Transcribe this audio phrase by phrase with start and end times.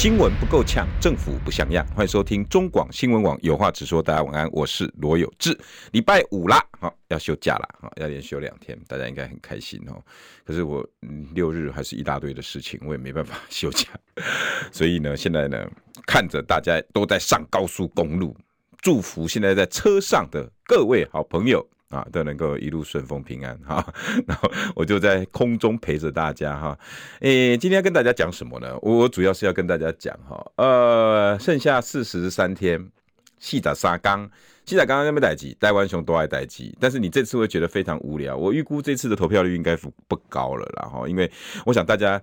[0.00, 1.84] 新闻不够呛，政府不像样。
[1.88, 4.00] 欢迎收听中广新闻网有话直说。
[4.00, 5.58] 大家晚安，我是罗有志。
[5.90, 10.00] 礼拜五啦，好要休假了，好要连休两天，大家应该很开心哦。
[10.44, 10.88] 可是我
[11.34, 13.88] 六日还是一大堆的事情，我也没办法休假。
[14.70, 15.68] 所以呢，现在呢，
[16.06, 18.36] 看着大家都在上高速公路，
[18.80, 21.68] 祝福现在在车上的各位好朋友。
[21.90, 23.82] 啊，都能够一路顺风平安哈，
[24.28, 26.78] 然后我就在空中陪着大家哈。
[27.20, 28.76] 诶，今天要跟大家讲什么呢？
[28.82, 32.90] 我主要是要跟大家讲哈，呃，剩下四十三天，
[33.38, 34.30] 细仔沙刚，
[34.66, 38.36] 细仔刚刚那边待机，台湾熊都爱待机，但是你这次会觉得非常无聊。
[38.36, 41.30] 我预估这次的投票率应该不不高了啦哈，因为
[41.64, 42.20] 我想大家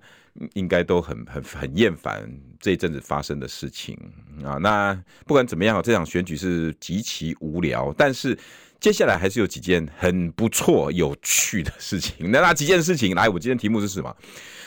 [0.54, 3.98] 应该都很很很厌烦这一阵子发生的事情
[4.44, 4.58] 啊。
[4.58, 8.38] 那不管怎么样，这场选举是极其无聊，但是。
[8.78, 12.30] 接下来还是有几件很不错、有趣的事情。
[12.30, 14.14] 那那几件事情，来，我今天题目是什么？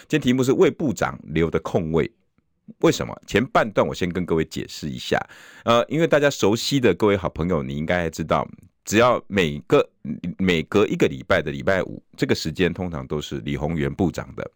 [0.08, 2.12] 今天题目是魏部长留的空位，
[2.80, 3.16] 为什么？
[3.28, 5.20] 前半段我先跟各位解释一下。
[5.64, 8.48] 呃，因为大家熟悉的各位好朋友，你应该知道，
[8.90, 9.88] 只要每个
[10.40, 14.52] 每隔一个礼拜的礼拜五，这个时间通常都是李鸿源部长的。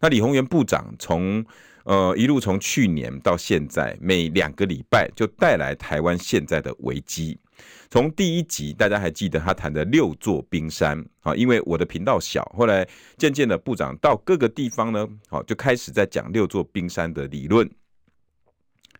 [0.00, 1.46] 那李鸿源部长从
[1.84, 7.38] 呃一路从去年到现在，每两个礼拜就带来台湾现在的危机。
[7.88, 11.32] 从第一集，大家还记得他谈的六座冰山啊？
[11.36, 12.84] 因为我的频道小，后来
[13.16, 17.70] 渐渐的部长到各个地方呢，好就开始在讲六座冰山的理论，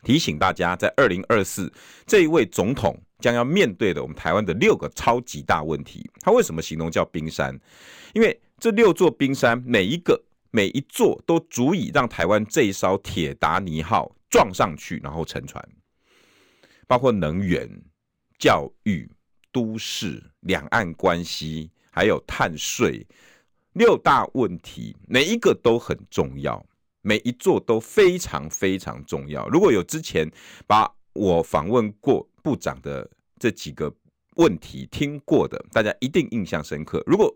[0.05, 1.73] 提醒大家，在二零二四
[2.07, 2.97] 这一位总统
[3.27, 6.09] 将要面对的我们台湾的六个超级大问题。
[6.21, 7.59] 他为什么形容叫冰山？
[8.15, 15.61] 因为这六座冰山每一个每一座都足以让台湾这一艘铁达尼号撞上去，然后沉船，
[16.87, 17.69] 包括能源。
[18.39, 19.11] 教育、
[19.51, 23.07] 都市、两岸关系，还有碳税，
[23.73, 26.63] 六大问题，每一个都很重要，
[27.01, 29.49] 每一座都非常非常重要。
[29.49, 30.31] 如果有之前
[30.67, 33.93] 把我访问过部长的这几个
[34.37, 37.03] 问题听过的，大家一定印象深刻。
[37.07, 37.35] 如果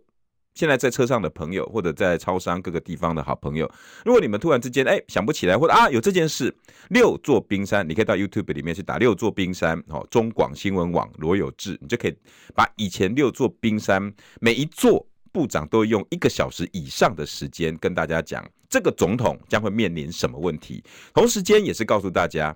[0.53, 3.71] 现在在车上的朋友，或者在超商各个地方的好朋友，
[4.05, 6.55] 如果你们突然之间哎想不起来，或者啊有这件事，
[6.89, 12.17] 六座冰山，你可以到 YouTube 里面去打六座冰山，哦，中广新闻网罗有志，你就可以
[12.55, 20.83] 把以前六座冰山每一座部长都用一个小时以上的时间跟大家讲，这个总统将会面临什么问题，
[21.15, 22.55] 同时间也是告诉大家，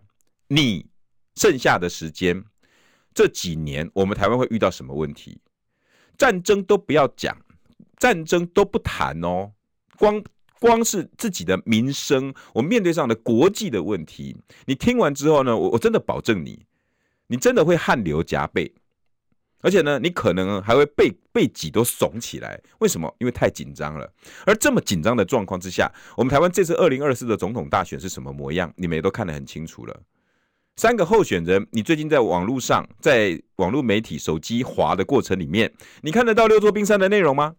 [0.49, 0.85] 你
[1.37, 2.45] 剩下的时间
[3.15, 5.39] 这几年我们台湾会遇到什么问题，
[6.19, 7.37] 战争都不要讲。
[7.97, 9.53] 战争都不谈哦，
[9.97, 10.23] 光
[10.59, 14.37] 光是自己的民生，我面对上的国际的问题，
[14.67, 16.67] 你听完之后呢，我我真的保证你，
[17.29, 18.75] 你真的会汗流浃背，
[19.61, 22.61] 而且呢，你可能还会背背脊都耸起来。
[22.81, 23.15] 为什么？
[23.21, 24.13] 因为太紧张了。
[24.45, 28.71] 而这么紧张的状况之下，我们台湾这次二零二四的总统大选是什么模样？
[28.77, 30.03] 你们也都看得很清楚了。
[30.77, 37.55] 三个候选人，你最近在网络上，在网络媒体手机滑的过程里面，你看得到六座冰山的内容吗？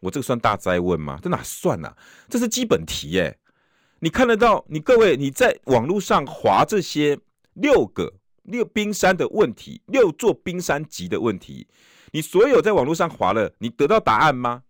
[0.00, 1.20] 我这个算大哉问吗？
[1.22, 1.96] 这哪算啊？
[2.28, 3.38] 这是基本题耶！
[4.00, 4.64] 你看得到？
[4.68, 7.18] 你各位你在网络上滑这些
[7.54, 8.12] 六个
[8.42, 11.68] 六冰山的问题，六座冰山级的问题，
[12.10, 14.64] 你所有在网络上滑了，你得到答案吗？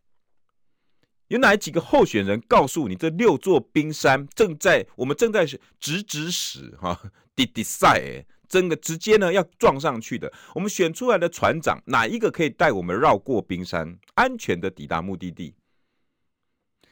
[1.28, 5.44] 有哪几个候选人告诉你，这六座冰山正在我们正在
[5.80, 15.54] 直直驶哈， 滴滴赛真的直接呢要撞上去的，我们选出来的船长哪一个可以带我们绕过冰山，安全的抵达目的地？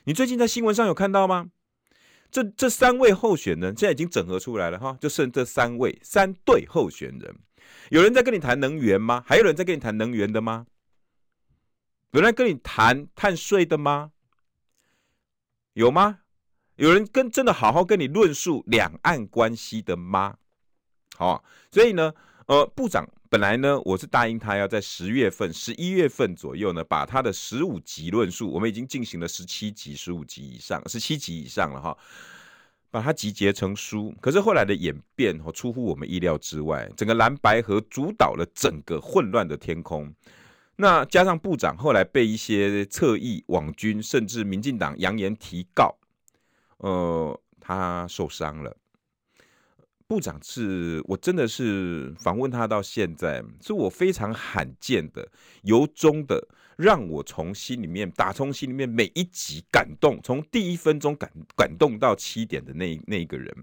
[0.05, 1.51] 你最近在新闻上有看到吗？
[2.31, 7.37] 这这三位候选人现在已经整合出来了哈，就剩这三位三对候选人。
[7.91, 9.23] 有人在跟你谈能源吗？
[9.25, 10.67] 还有人在跟你谈能源的吗？
[12.11, 14.11] 有人跟你谈碳税的吗？
[15.75, 16.21] 有吗？
[16.77, 20.37] 有人跟真的好好跟你论述两岸关系的吗？
[21.17, 22.13] 好，所以呢，
[22.47, 31.97] 呃，部长本来呢，我是答应他要在十月份、十一月份左右呢，把他的十五集论述，我们已经进行了十七集、十五集以上、十七集以上了哈，
[32.93, 34.15] 把它集结成书。
[34.21, 40.15] 可是后来的演变和出乎我们意料之外，整个蓝白河主导了整个混乱的天空。
[40.77, 45.97] 那加上部长后来被一些侧翼网军，甚至民进党扬言提告，
[46.79, 48.77] 呃，他受伤了。
[50.07, 55.27] 部长是我真的是访问他到现在，是我非常罕见的
[55.63, 63.55] 由衷的让我从心里面打从心里面每一集感动，从第一分钟感感动到七点的那那一个人。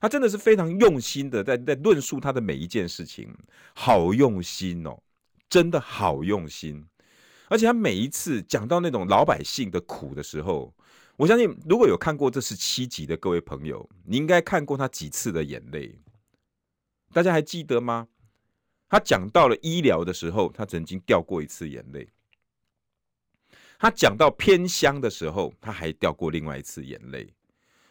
[0.00, 3.28] 他真的是非常用心的在在论述他的每一件事情，
[3.74, 4.98] 好用心哦，
[5.50, 6.86] 真的好用心。
[7.48, 10.72] 而且他每一次讲到那种老百姓的苦的时候，
[11.16, 15.98] 我相信如果有看过这是七集的各位朋友，你应该看过他几次的眼泪。
[17.12, 18.06] 大家还记得吗？
[18.88, 22.08] 他讲到了医疗的时候，他曾经掉过一次眼泪。
[23.78, 27.32] 他讲到偏乡的时候，他还掉过另外一次眼泪。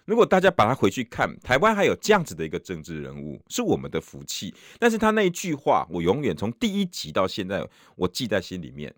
[0.10, 4.52] 如果大家把它回去看，台湾还有这样子的一个政治人物，是我们的福气。
[4.80, 7.64] 但是他那一句话，我永远从第一集到现在，
[7.96, 8.92] 我记在心里面。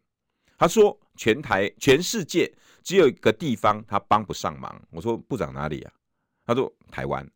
[0.57, 2.49] 他说：“全台全世界
[2.81, 5.91] 只有一个地方他帮不上忙。”我说：“部长哪里啊？”
[6.47, 7.29] 他说：“台湾。”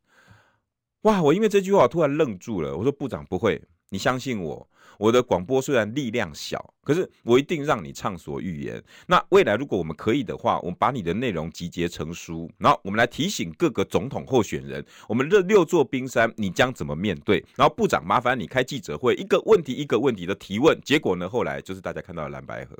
[1.03, 1.21] 哇！
[1.21, 2.77] 我因为这句话突然愣住了。
[2.77, 3.61] 我说：“部长不会，
[3.95, 8.81] 你相信我。”我的广播虽然力量小，可是我一定让你畅所欲言。
[9.05, 17.43] 那未来如果我们可以的话，我们把你的内容集结成书，然后我们来提醒各个总统候选人，我们这六座冰山你将怎么面对？
[17.57, 20.79] 然后部长麻烦你开记者会，一个问题一个问题的提问。
[20.81, 22.73] 结果呢，后来就是大家看到了蓝白河，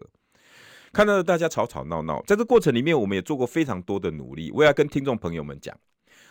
[0.94, 2.23] 看到了大家吵吵闹闹。
[2.25, 4.51] 在这过程里面，我们也做过非常多的努力。
[4.51, 5.77] 我要跟听众朋友们讲，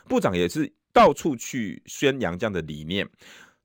[0.09, 3.07] 部长也是到处去宣扬这样的理念。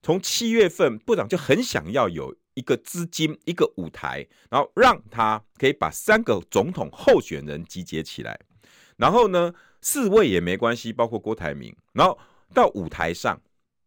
[0.02, 8.40] 从七月份，部长就很想要有一个资金、一个舞台，然后让他可以把三个总统候选人集结起来，
[8.98, 12.18] 然后呢，四位也没关系，包括郭台铭，然后
[12.54, 13.42] 到舞台上，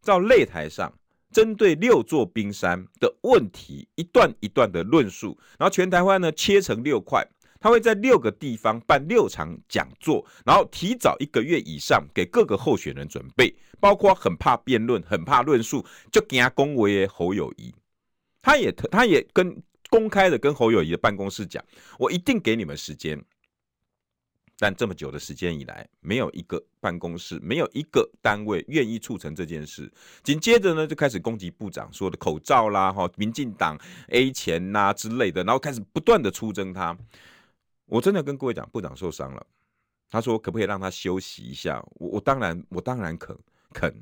[0.05, 0.93] 到擂台上，
[1.31, 7.27] 针对六座冰山的问题，一段一段的论述，然后全台湾呢切成六块。
[7.63, 17.73] 他会在六个地方办六场讲座，然后提早一个月以上给各个候选人准备，包括很怕辩论、很怕论述，就给他恭维侯友宜。
[18.43, 21.65] 他也他也跟公开的跟侯友宜的办公室讲，
[21.99, 23.25] 我一定给你们时间。
[24.59, 29.91] 但这么久的时间以来，没有一个办公室，没有一个单位愿意促成这件事。
[30.23, 33.77] 紧接着呢，就开始攻击部长说的口罩啦、哈民进党
[34.09, 36.97] A 钱呐之类的，然后开始不断的出征他。
[37.93, 39.47] 我真的跟各位讲，部长受伤了。
[40.09, 41.79] 他说可不可以让他休息一下？
[41.97, 43.37] 我我当然我当然肯
[43.71, 43.95] 肯。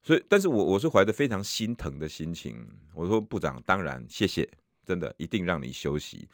[0.00, 2.64] 所以，但是我我是怀着非常心疼的心情。
[2.94, 4.48] 我说部长当然谢谢，
[4.86, 6.28] 真的一定让你休息。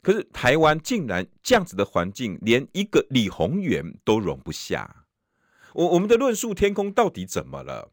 [0.00, 5.04] 可是台湾竟然这样子的环境，连一个李鸿源都容不下。
[5.74, 7.92] 我我们的论述天空到底怎么了？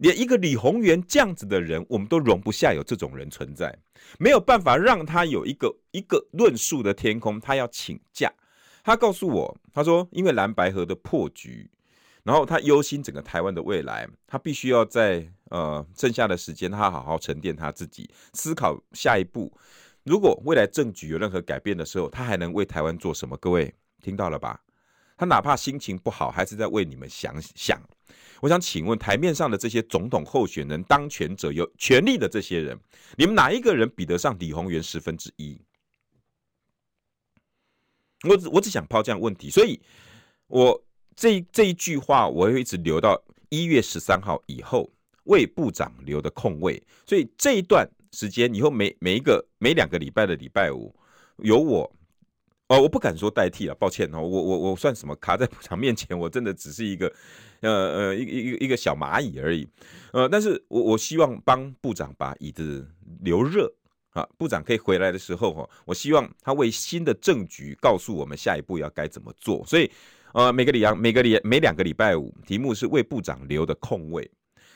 [0.00, 3.78] 连一个李鸿源这样子的人，我们都容不下有这种人存在，
[4.18, 7.38] 没有办法让他有一个一个论述的天空。
[7.38, 8.32] 他要请假，
[8.82, 11.70] 他告诉我，他说因为蓝白合的破局，
[12.22, 19.52] 然后他忧心整个台湾的未来，他必须要在呃剩下的时间，他好好沉淀他自己，思考下一步。
[20.04, 23.36] 如果未来政局有任何改变的时候，他还能为台湾做什么？
[23.36, 24.62] 各位听到了吧？
[25.20, 27.78] 他哪怕心情不好，还是在为你们想想。
[28.40, 32.80] 我想请问台面上的这些总统候选人、当权者、有权力的这些人，
[33.18, 35.60] 你们哪一个人比得上李鸿源十分之一？
[38.26, 39.78] 我只我只想抛这样问题，所以
[40.46, 40.82] 我
[41.14, 44.90] 这这一句话我会一直留到一月十三号以后
[45.24, 50.96] 为部长留的空位，所以这一段时间以后每每一个每两个礼拜的礼拜五
[51.36, 51.94] 有我。
[52.70, 55.12] 哦，我不敢说代替了，抱歉哦，我我我算什么？
[55.16, 57.12] 卡在 部长面前，我真的只是一个，
[57.62, 59.66] 呃呃，一一个一个小蚂蚁而已，
[60.12, 62.88] 呃，但是我我希望帮部长把椅子
[63.22, 63.68] 留热
[64.10, 69.66] 啊，部长可以回来的时候哈，我希望他为新的政局告诉我们下一步要该怎么做。
[69.66, 69.90] 所以，
[70.32, 74.30] 呃，每个礼拜每个礼每两个礼拜五，题目是为部长留的空位。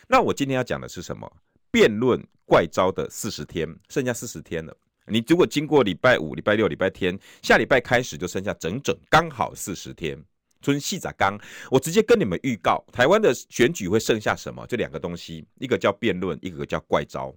[0.09, 1.33] 那我今天要讲的是什么？
[1.71, 4.77] 辩论怪招的四十天，剩下四十天了。
[5.07, 10.19] 你如果经过礼拜五、礼拜六、礼拜天，下礼拜开始就剩下整整刚好四十天。
[10.63, 11.39] 春细仔刚，
[11.71, 14.67] 我直接跟你们预告，台湾的选举会剩下什么？
[14.67, 17.35] 这两个东西，一个叫辩论，一个叫怪招。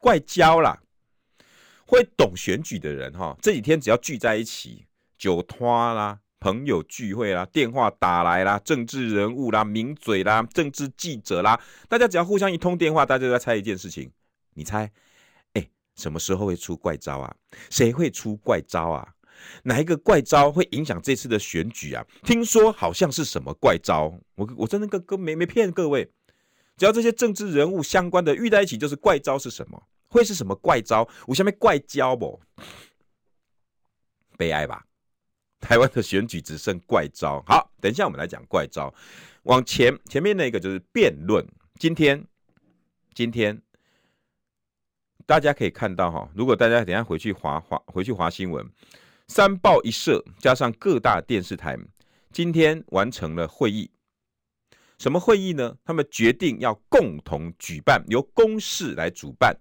[0.00, 0.80] 怪招啦，
[1.84, 4.86] 会懂选举的人哈，这几天只要聚在一起，
[5.18, 14.10] 酒托啦、朋友聚会啦、电话打来啦、政治人物啦、名嘴啦、政治记者啦，大家只要互相一通电话，大家就在猜一件事情，
[14.54, 14.90] 你猜？
[15.96, 17.34] 什么时候会出怪招啊？
[17.70, 19.14] 谁会出怪招啊？
[19.64, 22.06] 哪一个怪招会影响这次的选举啊？
[22.22, 24.12] 听说好像是什么怪招？
[24.36, 26.10] 我我真的跟跟没没骗各位，
[26.76, 29.82] 只要这些政治人物相关的遇在一起，就是怪招是什么？
[30.08, 31.08] 会是什么怪招？
[31.26, 32.40] 我下面怪招不？
[34.36, 34.84] 悲哀吧？
[35.60, 37.42] 台湾的选举只剩怪招。
[37.46, 38.92] 好，等一下我们来讲怪招。
[39.44, 41.46] 往前前面那个就是辩论。
[41.78, 42.24] 今天
[43.14, 43.60] 今天
[45.26, 48.66] 大家可以看到哈，如果大家等下回去滑滑回去滑新闻，
[49.28, 51.78] 三报一社加上各大电视台，
[52.32, 53.90] 今天完成了会议。
[54.98, 55.76] 什么会议呢？
[55.84, 59.56] 他们决定要共同举办，由公视来主办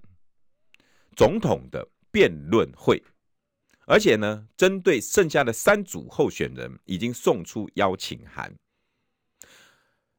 [1.15, 3.01] 总统的辩论会，
[3.85, 8.53] 而且呢，针对剩下的三组候选人，已经送出邀请函。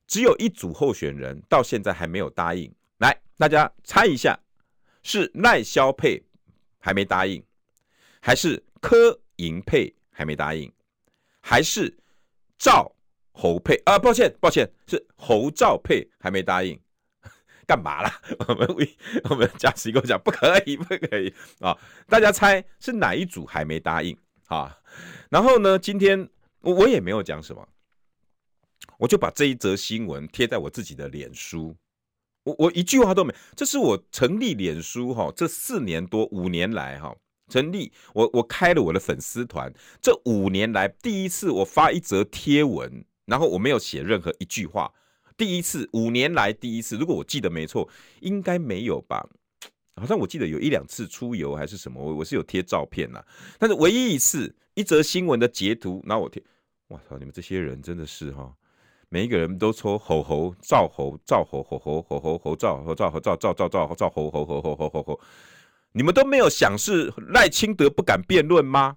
[0.06, 2.72] 只有一组候选人到现在还没有答应。
[2.98, 4.38] 来，大家猜一下，
[5.02, 6.22] 是赖萧配
[6.78, 7.42] 还没答应，
[8.20, 10.72] 还是柯银配还没答应，
[11.40, 11.96] 还是
[12.58, 12.94] 赵？
[13.34, 16.78] 侯配啊，抱歉抱歉，是侯赵配还没答应，
[17.66, 18.20] 干嘛啦？
[18.46, 18.68] 我们
[19.30, 21.74] 我们嘉琪跟我讲不可以不可以啊！
[22.06, 24.14] 大家猜是哪一组还没答应
[24.48, 24.78] 啊？
[25.30, 26.28] 然后呢，今天
[26.60, 27.66] 我我也没有讲什么，
[28.98, 31.74] 我就把这一则新闻贴在我自己的脸书，
[32.44, 33.34] 我我一句话都没。
[33.56, 37.14] 这是我成立脸书哈，这四年多五年来哈，
[37.48, 43.04] 成立我我开了我的粉丝团，这五年来第一次我发一则贴文。
[43.24, 44.92] 然后我没有写任何一句话，
[45.36, 47.88] 第一次五年来第一次，如果我记得没错，
[48.20, 49.24] 应该没有吧？
[49.94, 53.24] 好像我记得有一两次出游还是什么，我我是有贴照片呐，
[53.60, 56.42] 但是唯一一次一则新闻的截图，然后我贴，
[56.88, 58.52] 我操，你们这些人真的是哈，
[59.12, 65.20] 每一个人都说吼吼赵侯赵侯吼吼吼吼吼赵侯赵侯赵赵赵赵赵侯吼吼吼吼吼吼，
[65.92, 68.96] 你们都没有想是赖清德不敢辩论吗？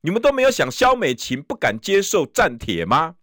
[0.00, 3.14] 你们都没有想萧美琴不敢接受战帖吗？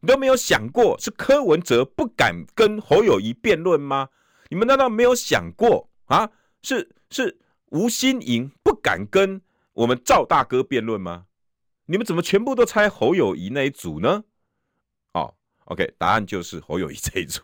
[0.00, 4.10] 你都没有想过是柯文哲不敢跟侯友谊辩论吗？
[4.50, 6.28] 你们难道没有想过啊？
[6.60, 9.40] 是是吴欣盈不敢跟
[9.72, 11.24] 我们赵大哥辩论吗？
[11.86, 14.24] 你们怎么全部都猜侯友谊那一组呢？
[15.72, 17.40] ，OK，答案就是侯友谊这一组。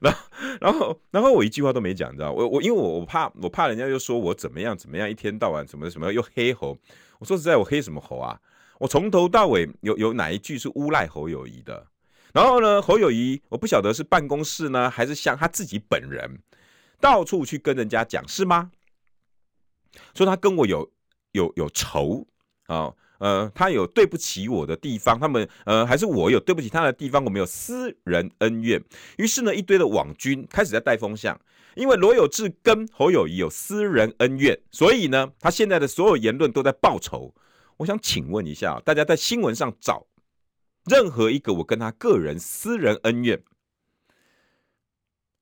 [0.00, 0.20] 然后
[0.60, 6.76] 然后然后我一句话都没讲，你知道我我因为我我怕我怕人家又说我怎么样怎么样，一天到晚什么什么又黑侯。
[7.18, 8.40] 我说实在，我黑什么侯啊？
[8.78, 11.86] 我从头到尾有有哪一句是诬赖侯友谊的？
[12.32, 16.38] 然后呢，侯友谊我不晓得是办公室呢，还是像他自己本人
[17.00, 18.72] 到处去跟人家讲，是吗？
[20.14, 20.90] 说他跟我有
[21.32, 22.26] 有有仇
[22.66, 28.82] 啊，呃，他有对不起我的地方，他们呃，还是我有对不起他的地方，我们有私人恩怨。
[29.16, 31.40] 于是呢，一堆的网军开始在带风向。
[31.74, 37.32] 因为罗有志跟侯友谊有私人恩怨，所以呢，他现在的所有言论都在报仇。
[37.78, 40.06] 我想请问一下，大家在新闻上找
[40.84, 43.42] 任何一个我跟他个人私人恩怨，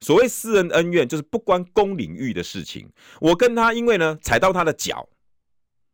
[0.00, 2.88] 所谓私人恩怨就是不关公领域的事情。
[3.20, 5.08] 我跟他因为呢踩到他的脚，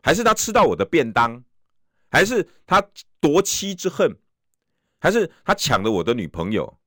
[0.03, 1.43] 还是他吃到我的便当，
[2.11, 2.83] 还是他
[3.21, 4.17] 夺妻之恨，
[4.99, 6.79] 还是他抢了我的女朋友？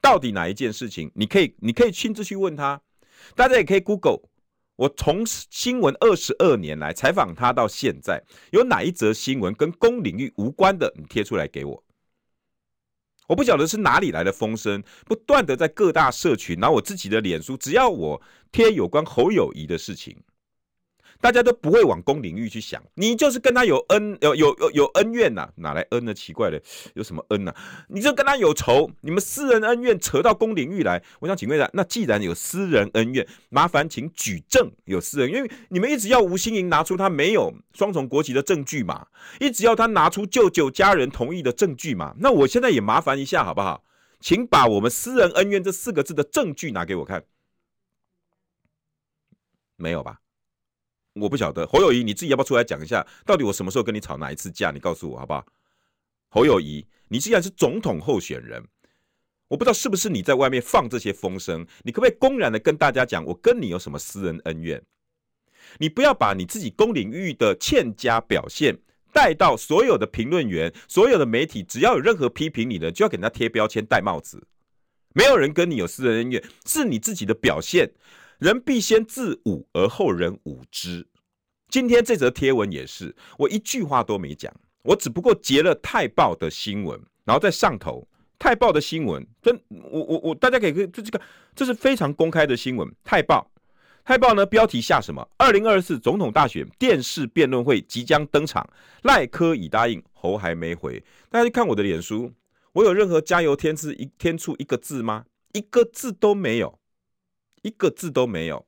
[0.00, 1.10] 到底哪一件事情？
[1.14, 2.80] 你可以，你可以亲自去问他。
[3.34, 4.20] 大家也可以 Google。
[4.76, 10.94] 我从新闻二十二年来采访他到现在，有哪一则新闻跟公领域无关的？
[10.96, 11.84] 你贴出来给我。
[13.26, 20.16] 我不晓得是哪里来的风声，不断的在各大社群，然后我自己的脸书，只要我贴有关侯友谊的事情。
[21.20, 26.14] 大家都不会往公领域去想，你就是跟他有恩有有有有恩怨呐、哪来恩呢？
[26.14, 26.62] 奇怪的，
[26.94, 27.54] 有什么恩呐、
[27.88, 31.02] 你就跟他有仇，你们私人恩怨扯到公领域来。
[31.20, 39.08] 我想请问一下，那既然有私人恩怨，麻烦请举证有私人，因为你们一直要吴欣盈拿出他没有双重国籍的证据嘛，
[39.40, 42.14] 一直要他拿出舅舅家人同意的证据嘛。
[42.18, 43.84] 那我现在也麻烦一下好不好？
[44.20, 47.24] 请把我们私人恩怨这四个字的证据拿给我看，
[49.76, 50.20] 没有吧？
[51.20, 54.70] 我不晓得侯友宜，你自己要不要出来讲一下，到底我什么时候跟你吵哪一次架？
[54.70, 55.44] 你告诉我好不好？
[56.30, 58.62] 侯友宜，你既然是总统候选人，
[59.48, 64.82] 我不知道是不是你在外面放这些风声，你可不可以公然的跟大家讲，我跟你有什么私人恩怨？
[65.78, 68.78] 你不要把你自己公领域的欠佳表现
[69.12, 74.46] 带到所有的评论员、所有的媒体，只要有任何批评你的，就要给人家贴标签、戴帽子。
[75.14, 77.90] 没有人跟你有私人恩怨，是你自己的表现。
[78.38, 81.06] 人必先自侮，而后人侮之。
[81.68, 88.06] 今天这则贴文也是，我一句话都没讲，我只不过截了泰报的新闻，然后在上头。
[88.38, 91.20] 泰报的新闻，跟我我我，大家可以看，这这个
[91.56, 92.88] 这是非常公开的新闻。
[93.02, 93.50] 泰报，
[94.04, 95.28] 泰报呢，标题下什么？
[95.36, 98.64] 二零二四总统大选电视辩论会即将登场，
[99.02, 101.02] 赖科已答应，侯还没回。
[101.28, 102.32] 大家去看我的脸书，
[102.74, 105.24] 我有任何加油添字一添醋一个字吗？
[105.52, 106.78] 一个字都没有。
[107.62, 108.66] 一个字都没有，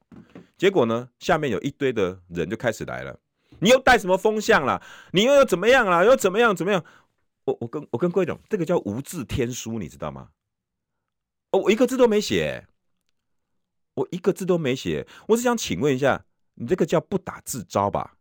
[0.56, 1.08] 结果呢？
[1.18, 3.18] 下面有一堆的人就开始来了。
[3.60, 4.82] 你又带什么风向啦？
[5.12, 6.04] 你又要怎么样啦？
[6.04, 6.54] 又怎么样？
[6.56, 6.84] 怎么样？
[7.44, 10.30] 我我跟我跟各位讲，这个叫无字天书，你知道吗？
[11.50, 12.66] 哦，我一个字都没写，
[13.94, 15.06] 我一个字都没写。
[15.28, 18.16] 我只想请问一下，你这个叫不打自招吧？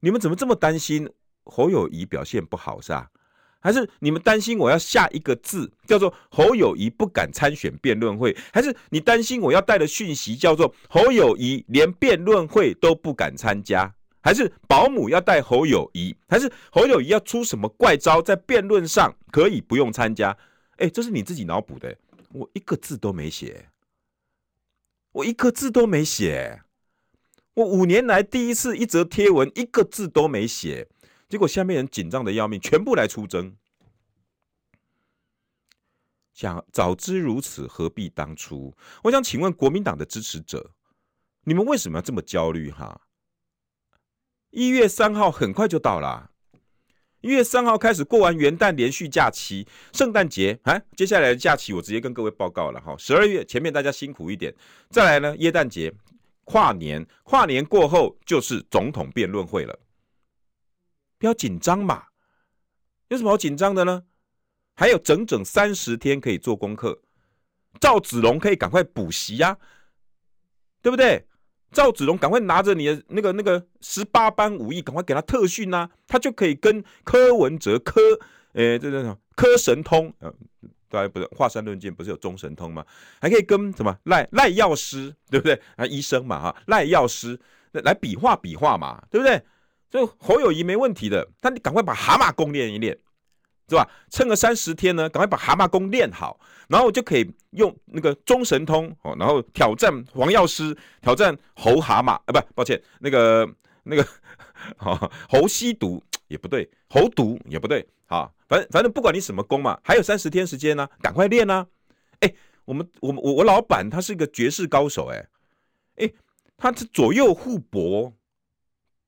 [0.00, 1.08] 你们怎么这么担心
[1.44, 3.10] 侯友谊表现不好是吧？
[3.60, 8.36] 还是你们担心我要下一个字叫做侯友宜不敢参选辩论会？
[8.52, 13.94] 还是你担心我要带的讯息叫做侯友宜连辩论会都不敢参加？
[14.22, 16.16] 还是保姆要带侯友宜？
[16.28, 20.36] 还是侯友宜要出什么怪招在辩论上可以不用参加？
[20.76, 21.94] 哎，这是你自己脑补的，
[22.32, 23.66] 我一个字都没写，
[25.12, 26.62] 我一个字都没写，
[27.52, 30.88] 我五年来第一次一则贴文一个字都没写。
[31.30, 33.56] 结果下面人紧张的要命，全部来出征。
[36.34, 38.74] 想早知如此，何必当初？
[39.04, 40.72] 我想请问国民党的支持者，
[41.44, 42.68] 你们为什么要这么焦虑？
[42.72, 43.02] 哈，
[44.50, 46.32] 一月三号很快就到了，
[47.20, 52.96] 一月三号开始过完元旦连续假期，圣诞节啊，接下来的假期我直接跟各位报告了哈。
[52.98, 54.52] 十二月前面大家辛苦一点，
[54.88, 55.94] 再来呢，耶诞节、
[56.42, 59.78] 跨年，跨年过后就是总统辩论会了。
[61.20, 62.04] 不要紧张嘛，
[63.08, 64.04] 有什么好紧张的呢？
[64.74, 67.02] 还有整整三十天可以做功课，
[67.78, 69.58] 赵子龙可以赶快补习呀，
[70.80, 71.26] 对不对？
[71.70, 78.00] 赵子龙赶快拿着你的那个那个十八般武艺，赶快给他特训呐，他就可以跟柯文哲柯
[78.54, 80.34] 诶，这这什么柯神通，呃，
[80.88, 82.82] 大家不是华山论剑不是有中神通吗？
[83.20, 85.60] 还可以跟什么赖赖药师，对不对？
[85.76, 87.38] 啊，医生嘛哈，赖药师
[87.72, 89.40] 来比划比划嘛，对不对？
[89.90, 92.96] 所以侯友谊没问题的，但你赶快把蛤蟆功练一练，
[93.68, 93.88] 是吧？
[94.08, 103.48] 撑个三十天呢，赶快把蛤蟆功练好，然后就可以用那个中神通哦，然后挑战黄药师，挑战侯蛤蟆啊，不，抱歉，那个
[103.82, 104.06] 那个
[104.78, 111.66] 好侯吸毒也不对，侯毒也不对，好，反正反正不管你什么功嘛，还有三十天时间呢，赶快练啊！
[112.20, 112.32] 哎，
[112.64, 115.26] 我们我们我我老板他是一个绝世高手，哎
[115.96, 116.12] 哎，
[116.56, 118.12] 他是左右互搏。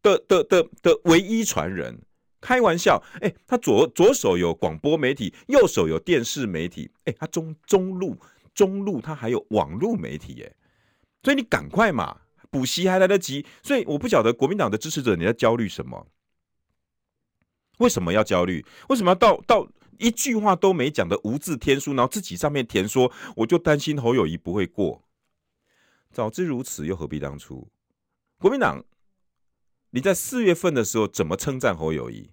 [0.02, 1.96] 的的的的唯一传人，
[2.40, 8.18] 开玩笑，哎、他左左手有广播媒体，右手有电视媒体，哎、他中中路
[8.52, 10.52] 中路他还有网络媒体，哎，
[11.22, 16.08] 所以你赶快嘛，补习还来得及，所以我不晓得国民党的支持者你在焦虑什么？
[17.78, 18.66] 为什么要焦虑？
[18.88, 25.04] 为什么要到到一句话都没讲的无字天书，然后自己上面填说，我就担心侯友宜不会过，
[26.10, 27.68] 早知如此，又何必当初？
[28.38, 28.84] 国民党。
[29.92, 32.30] 你在四月份的时候怎么称赞侯友谊？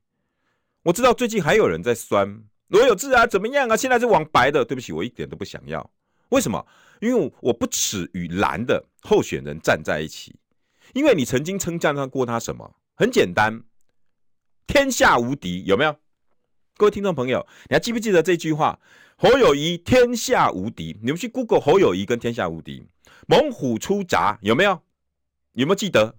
[0.84, 3.76] 我知道最近还有人在酸罗有志啊，怎么样啊？
[3.76, 5.92] 现在是往白的，对不起，我一点都不想要。
[6.30, 6.66] 为什么？
[7.02, 10.36] 因为我不耻与蓝的候选人站在一起。
[10.94, 12.76] 因为你曾经称赞他过他什么？
[12.96, 13.64] 很简单，
[14.66, 15.96] 天下无敌，有没有？
[16.78, 18.80] 各位听众朋友，你还记不记得这句话？
[19.18, 20.98] 侯友谊天下无敌。
[21.02, 22.88] 你们去 Google 侯友谊跟天下无敌，
[23.28, 24.82] 猛虎出闸，有没有？
[25.54, 26.19] 有没有记得？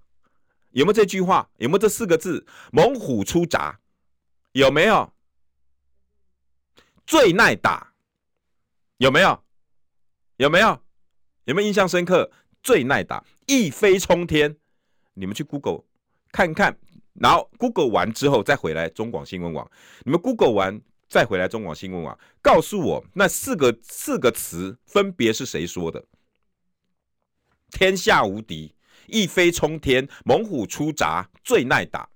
[0.71, 1.51] 有没有这句话？
[1.57, 2.47] 有没有这四个字？
[2.73, 3.81] 猛虎出闸，
[4.53, 5.13] 有没有？
[7.07, 7.93] 最耐打，
[8.99, 9.43] 有没有？
[10.37, 10.81] 有没有？
[11.45, 12.31] 有没有印象深刻？
[12.63, 14.57] 最耐打，一飞冲天。
[15.15, 15.83] 你们去 Google
[16.31, 16.79] 看看，
[17.15, 19.69] 然后 Google 完之后再回来中广新闻网。
[20.05, 26.05] 你们 Google 完再回来中广新闻网，告诉我那四个四个词分别是谁说的？
[27.71, 28.75] 天下无敌。
[29.11, 32.09] 一飞冲天，猛虎出闸，最耐打。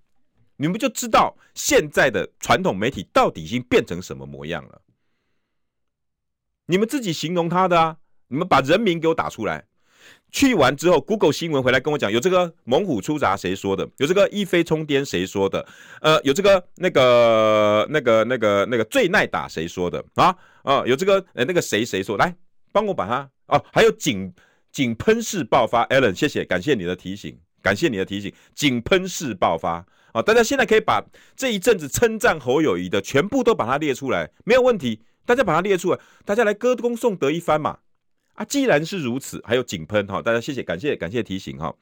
[0.56, 4.80] 你们就知道现在的传统媒体到底已经变成什么模样了。
[6.66, 7.96] 你们自己形容他的啊！
[8.28, 9.66] 你们把人名给我打出来。
[10.30, 13.88] 去完之后，Google 新闻回来跟我讲，有这个猛虎出闸谁说的？
[13.96, 15.66] 有这个一飞冲天谁说的？
[16.00, 20.36] 呃，有这个那个那个那个那个最耐打谁说的啊？
[20.62, 22.16] 啊、有这个呃那个谁谁说？
[22.16, 22.34] 来
[22.70, 24.32] 帮我把它哦，还有警。
[24.74, 28.34] 井喷式爆发，Allen，谢谢，感谢你的提醒，感谢你的提醒。
[28.56, 30.20] 井喷式爆发啊！
[30.20, 31.00] 大家现在可以把
[31.36, 35.00] 这一阵子称赞侯友谊的全部都把它列出来，没有问题。
[35.24, 37.78] 大家把它列出来，大家来歌功颂德一番嘛！
[38.32, 41.72] 啊，既然是如此，还有井喷哈，大家谢谢，感谢感谢提醒哈。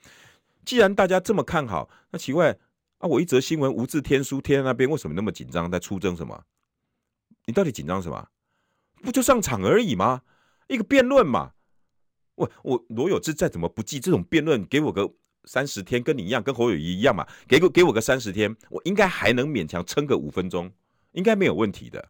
[0.67, 2.51] 既然大家这么看好，那奇怪
[2.99, 6.45] 啊，我一则新闻无字天书贴在那边，为什么那么紧张，在出征什么？
[7.47, 8.29] 你到底紧张什么？
[9.03, 10.21] 不就上场而已吗？
[10.69, 11.53] 一个辩论嘛。
[12.43, 15.11] 我我罗有志再怎么不济这种辩论，给我个
[15.45, 20.71] 三十天，跟你一样，跟侯友宜一样嘛，给个给我个三十天，我应该还能勉强撑个五分钟，
[21.13, 22.09] 应该没有问题的。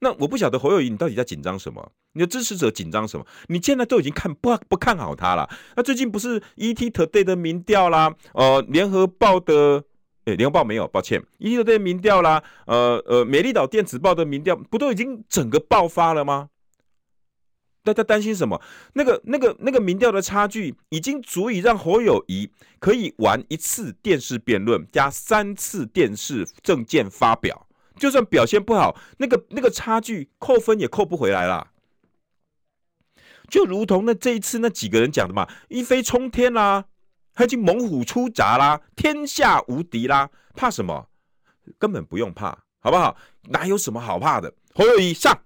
[0.00, 1.92] 那我不晓得侯友宜你到底在紧张什么？
[2.12, 3.26] 你的支持者紧张什么？
[3.48, 5.48] 你现在都已经看不不看好他了。
[5.74, 9.84] 那最近不是 ETtoday 的民调啦，呃，联合报的，
[10.24, 16.50] 诶，联合报没有，抱歉，ETtoday 的民调啦，呃呃，美丽岛电子报的民调，不都已经整个爆发了吗？
[17.88, 18.60] 大家担心什么？
[18.92, 31.68] 那个、那个、那个民调的差距，已经足以让侯友宜可以玩一次电视辩论加三次电视政见发表，就算表现不好，那个、那个差距扣分也扣不回来了。
[33.48, 36.84] 就如同那这一次那几个人讲的嘛，一飞冲天啦，
[37.32, 41.08] 他已经猛虎出闸啦，天下无敌啦，怕什么？
[41.78, 43.16] 根本不用怕，好不好？
[43.44, 44.52] 哪有什么好怕的？
[44.74, 45.38] 侯友宜上，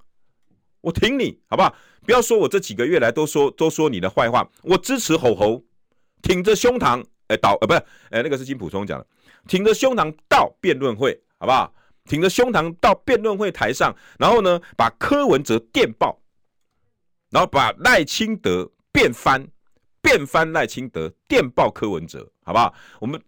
[0.82, 1.74] 我挺你，好不好？
[2.04, 5.64] 不要说我这几个月来都说都说你的坏话，我支持吼侯，
[6.20, 7.78] 挺着胸膛，哎、欸、倒，呃不是，
[8.10, 9.06] 哎、那个是金普聪讲的，
[9.46, 11.72] 挺着胸膛到辩论会，好不好？
[12.04, 16.20] 挺着胸膛到辩论会台上，然后呢，把柯文哲电爆，
[17.30, 19.46] 然后把赖清德变翻，
[20.00, 22.74] 变翻赖清德，电爆柯文哲，好不好？
[22.98, 23.22] 我们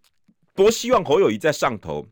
[0.57, 2.05] 多希望侯友谊在上头。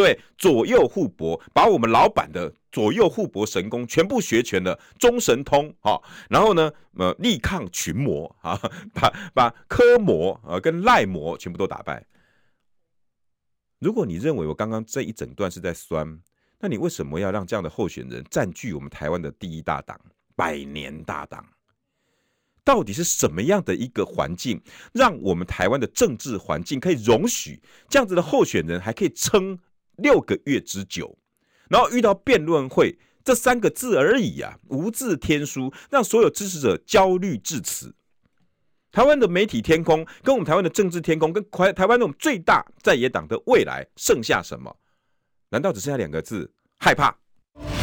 [0.00, 6.00] 对，左右互搏，把我们老板的左右互搏神功全部学全了，中神通哈。
[6.30, 8.58] 然后呢，呃，力抗群魔啊，
[8.94, 12.02] 把把柯魔啊跟赖魔全部都打败。
[13.78, 16.18] 如果你认为我刚刚这一整段是在酸，
[16.60, 20.00] 那你为什么要让这样的候选人占据我们台湾的第一大党、
[20.34, 21.44] 百年大党？
[22.64, 24.62] 到底是什么样的一个环境，
[24.94, 27.60] 让我们台湾的政治环境可以容许
[27.90, 29.58] 这样子的候选人还可以撑？
[30.02, 31.16] 六个月之久，
[31.68, 37.94] 然后遇到辩论会这三个字而已啊，无字天书，让所有支持者焦虑至此。
[38.92, 44.74] 台湾的媒体天空，跟我们台湾的政治天空，跟台台湾那种最大在野党的未来，剩下什么？
[45.50, 47.14] 难道只剩下两个字：害怕？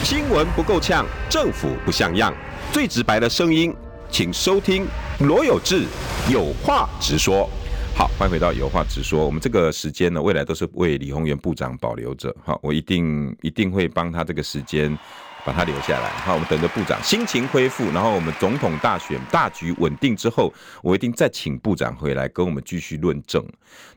[0.04, 2.34] 新闻不够呛，政府不像样，
[2.74, 3.74] 最直白的声音，
[4.10, 4.86] 请收听
[5.20, 5.86] 罗有志
[6.32, 7.50] 有话直说。
[7.98, 9.26] 好，欢迎回到有话直说。
[9.26, 12.32] 我们这个时间呢，未来都是为李鸿源部长保留着。
[12.46, 14.96] 好，我一定一定会帮他这个时间
[15.44, 16.12] 把他留下来。
[16.12, 23.44] 好，我们等着部长心情恢复，然后我们总统大选大局稳定之后，我一定再请部长回来跟我们继续论证。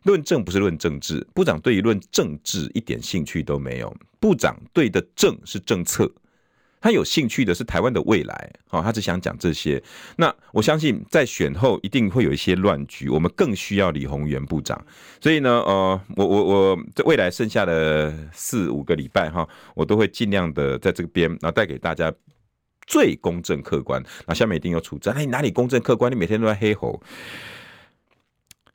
[0.04, 3.94] 论证不是论政治，部长对于论政治一点兴趣都没有。
[4.18, 6.10] 部长对的政是政策。
[6.80, 9.82] 他有兴趣的是台湾的未来，好，他只想讲这些。
[10.16, 14.82] 那我相信在选后一定会有一些乱局，我们更需要李鸿源部长。
[15.20, 22.10] 所以呢，呃，我我我这未来剩下的四五个礼拜哈，我都会尽量的在这边，然后带给大家
[22.86, 24.02] 最公正客观。
[24.26, 26.10] 那下面一定要出战，哎，你哪里公正客观？
[26.10, 27.02] 你每天都在黑猴。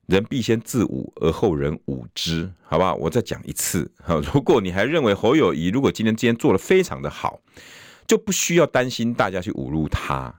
[0.06, 2.94] 人必先自侮，而后人侮之，好不好？
[2.94, 3.92] 我再讲一次，
[4.32, 7.42] 如果你还认为侯友谊如果今天今天做的非常的好。
[8.08, 10.34] 就不需要担心大家去侮辱他，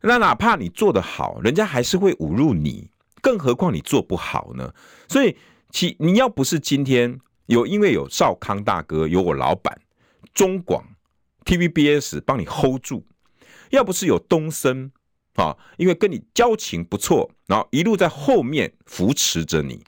[0.00, 2.90] 那哪怕你做得好，人家还是会侮辱你，
[3.22, 4.74] 更何况你做不好呢？
[5.08, 5.36] 所以，
[5.70, 9.80] 其你要不是今天有因为有少康大哥，有我老板
[10.34, 10.84] 中广
[11.44, 13.06] TVBS 帮你 hold 住，
[13.70, 14.92] 要不是有东森
[15.34, 19.82] 啊，因为跟你交情不错，然后一路在后面扶持着你，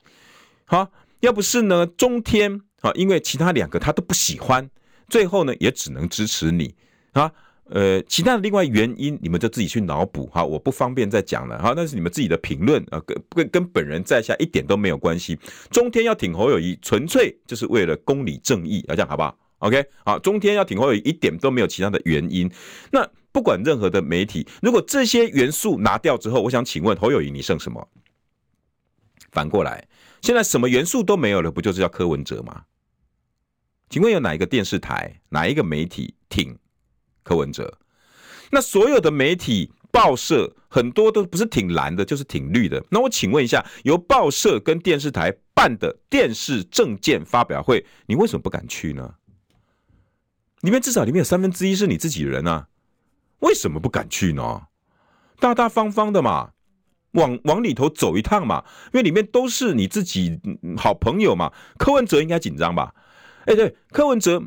[0.64, 4.70] 好，要不是呢中天啊，因为其他两个他都不喜欢，
[5.08, 6.74] 最后呢也只能支持你。
[7.12, 7.32] 啊，
[7.70, 15.38] 呃，其他的另外原因，你们就自己去脑补哈，我不方便再讲了哈，那是你们自己的评论啊，跟跟跟本人在下一点都没有关系。
[15.70, 22.50] 中天要挺侯友谊，纯粹就是为了公理正义，啊，这样好不好？OK，好，中天要挺侯友谊，一点都没有其他的原因。
[22.92, 27.88] 那不管任何的媒体，如果这些元素拿掉之后，我想请问侯友谊，你剩什么？
[29.32, 29.86] 反过来，
[30.20, 32.62] 现在什么元素都没有了，不就是叫柯文哲吗？
[33.88, 36.56] 请问有哪一个电视台，哪一个媒体挺？
[37.22, 37.78] 柯文哲，
[38.52, 42.80] 那所有的媒体报社很多都不是挺蓝的，就是挺绿的。
[42.88, 49.14] 那我请问一下，由报社跟电视台办的电视政见发表会，你为什么不敢去呢？
[50.60, 52.68] 里面至少里面有三分之一是你自己人啊，
[53.40, 54.68] 为什么不敢去呢？
[55.40, 56.52] 大大方方的嘛，
[57.12, 60.40] 往往里头走一趟嘛，因为里面都是你自己
[60.76, 61.52] 好朋友嘛。
[61.76, 62.94] 柯文哲应该紧张吧？
[63.46, 64.42] 哎，对，柯文哲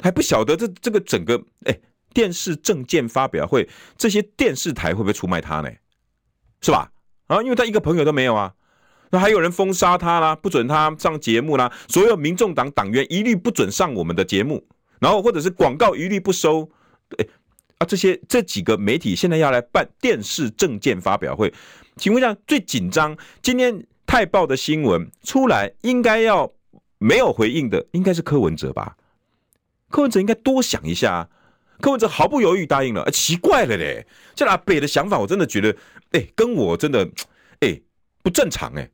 [0.00, 1.78] 还不晓得这这个整个哎。
[2.14, 5.68] 电视政见发表会，这些电视台会不会出卖他呢？
[6.60, 6.92] 是吧？
[7.26, 8.54] 啊，因为他一个朋友都没有啊，
[9.10, 14.64] 那还有人封杀他啦，不准他上节目啦，所有民众党党员一律不准上我们的节目，
[15.00, 16.70] 然后或者是广告一律不收。
[17.18, 17.26] 哎，
[17.78, 21.52] 啊，这些这几个媒体现在要来办电视证件发表会，
[21.96, 26.52] 请问一下，最紧张今天泰报的新闻出来，应该要
[26.98, 28.96] 没有回应的，应该是柯文哲吧？
[29.90, 31.12] 柯文哲应该多想一下。
[31.12, 31.28] 啊
[31.80, 35.76] 柯文哲毫不犹豫答应了，欸、奇怪了嘞，这阿北的想法，我真的觉得，
[36.12, 37.10] 哎、跟我真的，
[37.60, 37.80] 哎、
[38.22, 38.90] 不正常哎、欸。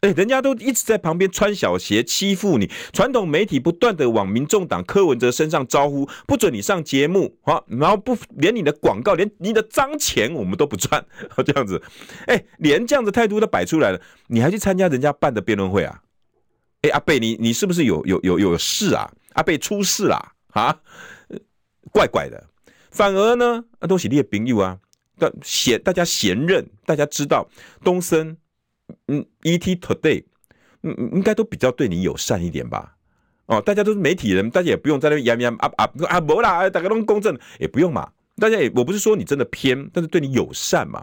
[0.00, 11.04] 哎，人家都一直在旁边穿小鞋欺负你，传统媒体不断的往民众党柯文哲身上招呼，不准你上节目，好，然后不连你的广告，连你的脏钱我们都不赚，
[11.44, 11.80] 这样子，
[12.26, 16.00] 哎，连这样子态度都摆出来了，你还去参加人家办的辩论会啊？
[16.84, 19.10] 哎，阿贝，你你是不是有有有有事啊？
[19.32, 20.78] 阿贝出事啦啊？
[21.90, 22.44] 怪怪的，
[22.90, 24.78] 反而呢，都是你的朋友啊，
[25.18, 27.48] 但嫌大家嫌任，大家知道
[27.82, 28.36] 东森。
[29.08, 30.24] 嗯，ET Today，
[30.82, 32.94] 嗯，应该都比较对你友善一点吧？
[33.46, 38.12] 哦，大家都是媒体人，大家也不用在那边呀呀啊啊啊，不啦，大家都公正，也不用嘛。
[38.36, 41.02] 大家也，我不是说你真的偏，但是对你友善嘛。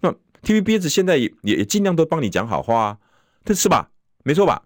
[0.00, 0.10] 那
[0.42, 2.98] TVBS 现在也也也尽量都帮你讲好话啊，
[3.44, 3.90] 这是吧？
[4.24, 4.62] 没错吧？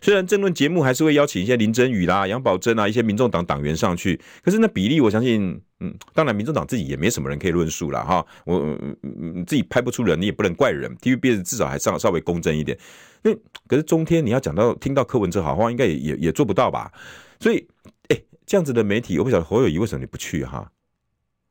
[0.00, 8.24] 虽然政论节目还是会邀请一些林真宇啦、杨宝珍啊一些民众党党员上去，可是那比例我相信，嗯，当然民众党自己也没什么人可以论述了哈。
[8.44, 10.94] 我嗯嗯自己拍不出人，你也不能怪人。
[10.96, 12.76] TVBS 至少还上稍微公正一点。
[13.22, 13.32] 那
[13.66, 16.92] 可是中天你要讲到听到柯文哲好话，应该也也也做不到吧？
[17.40, 17.66] 所以，
[18.08, 20.70] 哎，这样子的媒体，我不晓得侯友宜为什么你不去哈？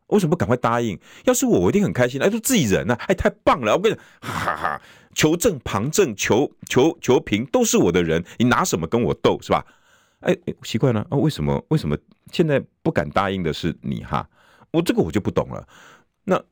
[0.07, 0.99] 为什么不赶快答应？
[1.25, 2.21] 要是我，我一定很开心。
[2.21, 3.73] 哎，都自己人啊，哎，太棒了！
[3.75, 4.81] 我跟你，哈哈哈。
[5.15, 9.65] 求正旁正求求求平都是我的人，你拿什么跟我斗是吧？
[10.19, 11.97] 哎，奇怪了啊，为什么为什么
[12.31, 14.27] 现在不敢答应的是你哈？
[14.71, 15.67] 我这个我就不懂了。
[16.23, 16.43] 那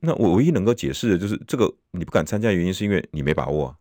[0.00, 3.74] 那我唯一能够解释的就是这个你不敢参加的原因是因为你没把握，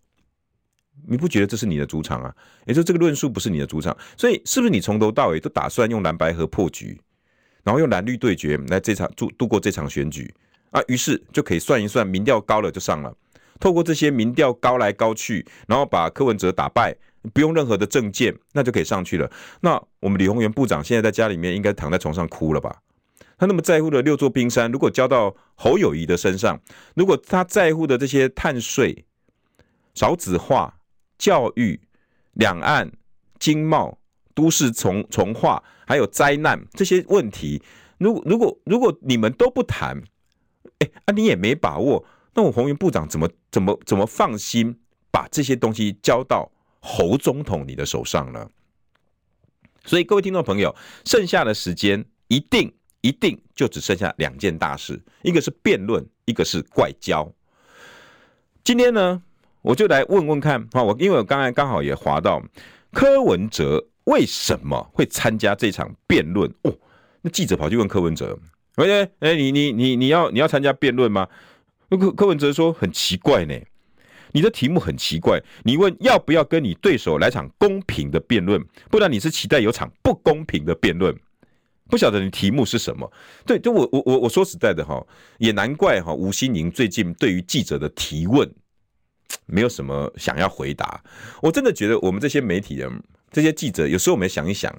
[1.06, 2.34] 你不觉得这是你的主场啊？
[2.66, 7.00] 也就这个论述不是你的主场，所以是不是你从头到尾都打算用蓝白合破局，
[7.64, 10.34] 然后用蓝绿对决来这场度度过这场选举
[10.72, 10.82] 啊？
[10.88, 13.14] 于是就可以算一算，民调高了就上了。
[13.60, 16.96] 透过这些民调高来高去，然后把柯文哲打败，
[17.34, 19.30] 不用任何的政见，那就可以上去了。
[19.62, 22.82] 那我们李鸿源部长现在在家里面应该躺在床上哭了吧？
[23.38, 26.60] 他那么在乎的六座冰山，如果交到侯友谊的身上，
[26.96, 29.06] 如果他在乎的这些碳税、
[29.94, 30.80] 少子化、
[31.20, 31.80] 教育、
[32.34, 32.92] 两岸、
[33.38, 34.00] 经贸、
[34.34, 37.62] 都市重重化，还有灾难这些问题，
[38.00, 40.02] 如果如果如果你们都不谈，
[40.80, 42.06] 哎啊，你也没把握。
[42.38, 46.48] 那我鸿源部长怎么怎么怎么放心把这些东西交到
[46.80, 48.48] 侯总统你的手上呢？
[49.84, 52.72] 所以各位听众朋友，剩下的时间一定
[53.02, 57.28] 一定就只剩下两件大事，一个是辩论，一个是外交。
[58.64, 59.24] 今天呢，
[59.64, 62.44] 我就来问问看啊，我因为我刚才刚好也滑到
[62.94, 66.78] 柯文哲为什么会参加这场辩论哦？
[67.22, 68.38] 那记者跑去问柯文哲，
[68.76, 71.28] 喂，哎，你你你你要你要参加辩论吗？
[71.96, 73.54] 柯柯文哲说很奇怪呢，
[74.34, 81.16] 你的题目很奇怪，你问要不要跟你对手来场公平的辩论，不然你是期待有场不公平的辩论，
[81.90, 83.10] 不晓得你题目是什么？
[83.46, 85.02] 对，就我我我我说实在的哈，
[85.38, 88.50] 也难怪哈，吴欣盈最近对于记者的提问，
[89.46, 91.02] 没有什么想要回答。
[91.42, 92.92] 我真的觉得我们这些媒体人、
[93.32, 94.78] 这些记者，有时候我们想一想，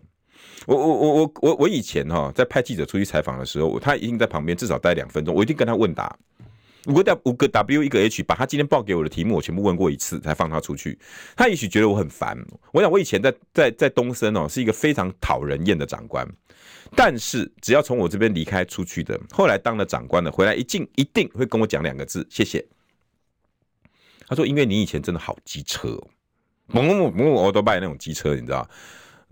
[0.67, 6.15] 我我我我我我以前哈在派记者出去采访的时候，他一定在旁边至少待两分钟，我一定跟他问答。
[6.87, 10.99] 五个 W 五个 W 一个 H，把他今天报给我的题目我全部问过一次，才放他出去。
[11.37, 12.39] 他也许觉得我很烦。
[12.73, 16.27] 我想我以前在在在东森哦，是一个非常讨人厌的长官。
[16.95, 22.65] 但是只要从我这边离开出去的，后来当了长官的，回来一进一定会跟我讲两个字：谢谢。
[24.27, 26.01] 他说：“因为你以前真的好机车，
[26.67, 28.69] 某某某某我都卖那种机车，你知道？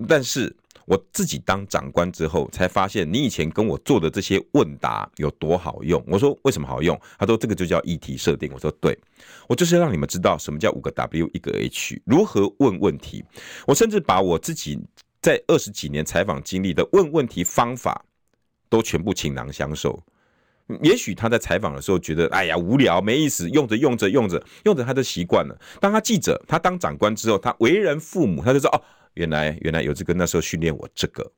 [0.08, 0.54] 但是。”
[0.86, 6.02] 我自己当长官之后，才发现你以前跟我做的这些问答有多好用。
[6.06, 6.98] 我说为什么好用？
[7.18, 8.48] 他说这个就叫议题设定。
[8.54, 8.96] 我说对，
[9.48, 13.24] 我就是要让你们知道什么叫五个 W 一个 H，如何问问题。
[13.66, 14.78] 我甚至把我自己
[15.20, 18.04] 在二十几年采访经历的问问题方法
[18.68, 20.00] 都全部倾囊相授。
[20.82, 25.58] 也许他在采访的时候觉得哎呀无聊没意思，用着用着用着用着他就习惯了。
[25.80, 28.80] 当他记者，他当长官之后，他为人父母，他就说哦。
[29.16, 31.32] 原来原来有这个，那时候训练我这个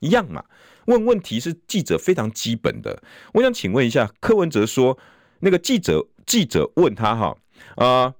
[0.00, 0.42] 一样嘛？
[0.86, 3.02] 问问题是记者非常基本的。
[3.32, 4.98] 我想请问一下，柯文哲说，
[5.40, 7.36] 那个记者记者问他哈
[7.76, 8.14] 啊、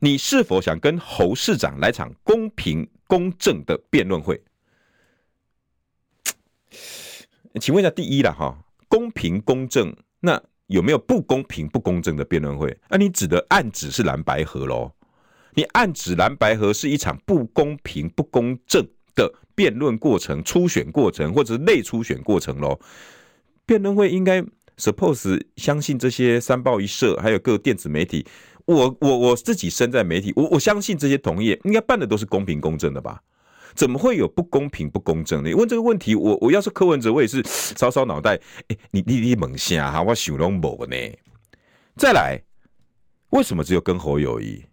[0.00, 4.42] 你是否想跟侯市长来场公平公正的辩论会？
[7.60, 12.76] 请问一下，第一了哈，公平公正，那有没有不公平不公正的辩论会？
[12.88, 14.90] 那、你指的暗指是蓝白合喽？
[15.54, 22.78] 你暗指蓝白合是一场不公平、不公正的辩论过程、初选过程，或者是内初选过程喽？
[23.66, 24.42] 辩论会应该
[24.78, 28.26] suppose 相信这些三报一社，还有各电子媒体。
[28.64, 33.20] 我我我自己身在媒体，我我相信这些同业应该办的都是公平公正的吧？
[33.74, 35.48] 怎么会有不公平、不公正呢？
[35.48, 37.42] 你问这个问题，我我要是柯文哲，我也是
[37.74, 38.38] 搔搔脑袋。
[38.68, 40.96] 哎，你你你猛下哈，我想拢无呢。
[41.96, 42.40] 再来，
[43.30, 44.64] 为什么只有跟侯友宜？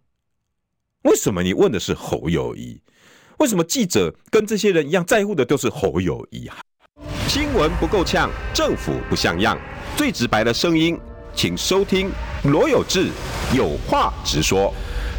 [1.03, 2.77] 为什么你问的是侯友谊？
[3.37, 6.57] 为什么记者跟这些人一样在乎的都是侯友谊啊？
[7.25, 9.57] 新闻不够呛，政府不像样，
[9.95, 10.99] 最直白的声音，
[11.33, 12.11] 请收听
[12.43, 13.07] 罗有志
[13.55, 14.73] 有话直说。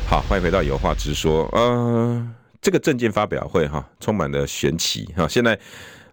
[0.07, 1.49] 好，欢迎回到有话直说。
[1.53, 2.29] 呃，
[2.61, 5.27] 这个证件发表会哈，充满了玄奇哈。
[5.27, 5.59] 现在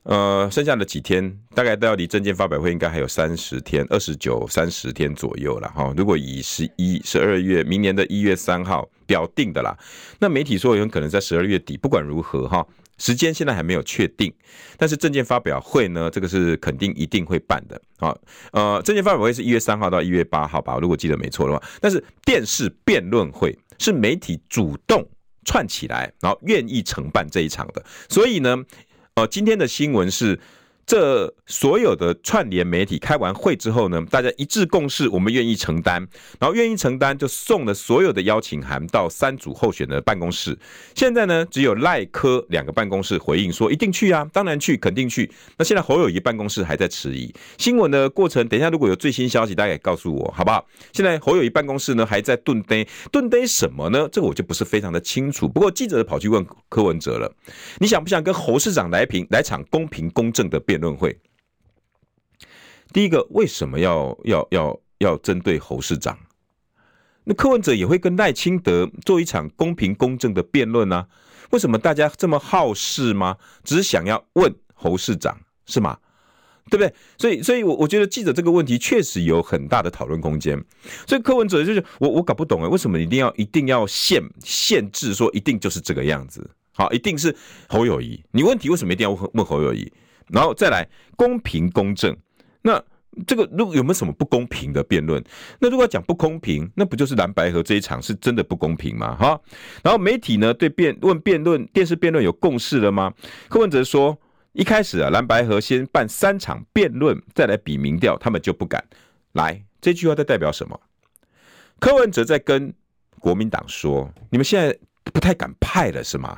[0.03, 5.93] 呃，剩下的几天，大概都要离证件发表会应该还有三十天，二十九、三十天左右了哈。
[5.97, 9.76] 如果以十一、十二月明年的一月三号表定的啦，
[10.20, 11.76] 那媒体说有可能在十二月底。
[11.76, 12.67] 不管如何哈。
[13.00, 14.34] 时间现在还没有确定，
[14.76, 18.17] 但是证件发表会呢，这个是肯定一定会办的啊。
[18.52, 21.62] 呃，证件发表会是一月三号到一月八号吧，如果记得没错的话。
[21.80, 25.08] 但是电视辩论会是媒体主动
[25.46, 27.86] 串起来，然后愿意承办这一场的。
[28.10, 28.65] 所以呢，
[29.13, 30.39] 呃，今天的新闻是。
[30.88, 36.08] 这所有的串联媒体开完会之后呢，大家一致共识，我们愿意承担，
[36.39, 40.58] 然后愿意承担就送了所有的邀请函到三组候选的办公室。
[40.95, 45.30] 现在呢，只有赖科两个办公室回应说一定去啊，当然去，肯定去。
[45.58, 47.34] 那现在侯友谊办公室还在迟疑。
[47.58, 50.65] 新闻的过程，等一下如果有最新消息，大家也告诉我好不好？
[50.93, 54.08] 现在侯友谊办公室呢还在炖呆，炖呆什么呢？
[54.10, 55.50] 这个我就不是非常的清楚。
[55.50, 57.30] 不过记者跑去问柯文哲了，
[57.80, 61.20] 你想不想跟侯市长来平来场公平公正的辩论会，
[62.94, 66.18] 第一个为什么要要要要针对侯市长？
[67.24, 71.08] 那柯文哲也会跟赖清德做一场公平公正的辩论呢？
[71.52, 73.38] 为什么大家这么好事吗？
[73.63, 75.98] 只是想要问侯市长是吗？
[76.70, 76.94] 对不对？
[77.18, 80.62] 所以，所以我我觉得记者这个问题确实有很大的讨论空间。
[81.08, 86.50] 所以柯文哲就是我我搞不懂哎，为什么一定要一定要限限制说一定就是这个样子？
[86.74, 87.34] 好，一定是
[87.70, 88.22] 侯友谊？
[88.32, 89.92] 你问题为什么一定要问侯友谊？
[90.30, 92.16] 然后再来公平公正，
[92.62, 92.84] 那
[93.26, 95.24] 这个如果有没有什么不公平的辩论？
[95.60, 99.16] 那如果讲不公平，那不就是蓝白合这一场是真的不公平吗？
[99.16, 99.40] 哈，
[99.84, 103.13] 然后媒体呢对辩问辩论电视辩论有共识了吗？
[103.50, 104.16] 柯文哲说，
[104.54, 108.84] 一开始啊蓝白合先办三场辩论，再来比民调，他们就不敢
[109.34, 109.63] 来。
[109.82, 110.80] 这句话在代表什么？
[111.80, 112.74] 柯文哲在跟
[113.20, 116.38] 国民党说，你们现在不太敢派了是吗？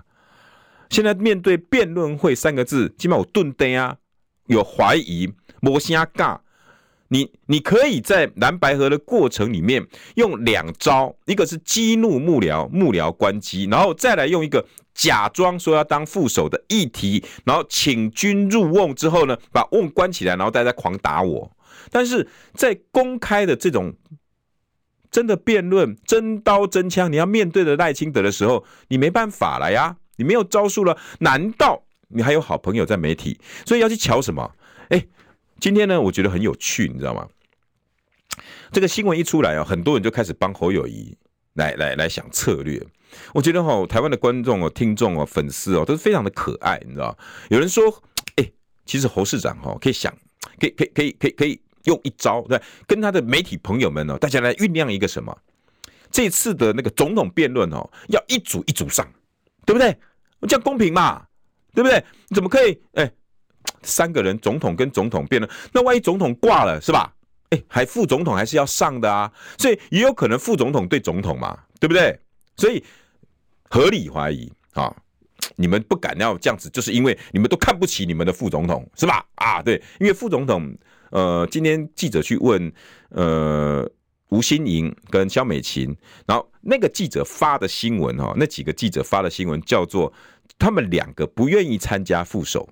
[0.90, 3.98] 现在面对辩论会三个字，起码有顿呆啊，
[4.48, 6.40] 有怀疑，没啥尬。
[7.12, 21.52] 你你可以在蓝白河的过程里面用两招，一个是激怒幕僚，幕僚关机，然后再来用一个假装说要当副手的议题，然后请君入瓮之后呢，把瓮关起来，然后大家狂打我。
[21.90, 23.96] 但是在公开的这种
[25.10, 29.98] 真的辩论，真刀真枪，你要面对着赖清德的时候，你没办法了呀。
[30.20, 30.96] 你没有招数了？
[31.20, 33.40] 难道你还有好朋友在媒体？
[33.66, 34.54] 所以要去瞧什么？
[34.90, 35.08] 哎，
[35.60, 37.26] 今天呢，我觉得很有趣，你知道吗？
[38.72, 41.18] 这个新闻一出来啊，很多人就开始帮侯友谊
[41.54, 42.86] 来来来想策略。
[43.34, 47.18] 我觉得哈，台湾的观众哦、听众哦、粉丝哦，都是非常的可爱，你知道？
[47.50, 48.04] 有人说，
[48.36, 48.52] 哎，
[48.86, 50.14] 其实侯市长哈可以想，
[50.60, 55.36] 可以可以可以可以可以用一招，对，跟他的媒体朋友们哦，大家来酝酿一个什么？
[56.12, 59.08] 这次的那个总统辩论哦，要一组一组上，
[59.66, 59.96] 对不对？
[60.48, 61.26] 这样公平嘛？
[61.74, 62.04] 对不对？
[62.28, 62.78] 你怎么可以？
[62.94, 63.12] 哎，
[63.84, 67.14] 三个人总统跟总统辩论，那万一总统挂了是吧？
[67.50, 72.20] 哎，还副总统还是要上的啊，所以也有可能副总统对总统嘛，对不对？
[72.58, 72.84] 所以
[73.70, 74.94] 合理怀疑啊，
[75.56, 79.26] 你们不敢要这样子，就是因为你们都看不起你们的副总统是吧？
[79.36, 80.76] 啊，对，因为副总统，
[81.12, 82.72] 呃，今天记者去问，
[83.10, 83.90] 呃。
[84.30, 90.12] 吴欣盈跟萧美琴，然后那个记者发的新闻哈，那几个记者发的新闻叫做
[90.58, 92.68] 他们两个不愿意参加副手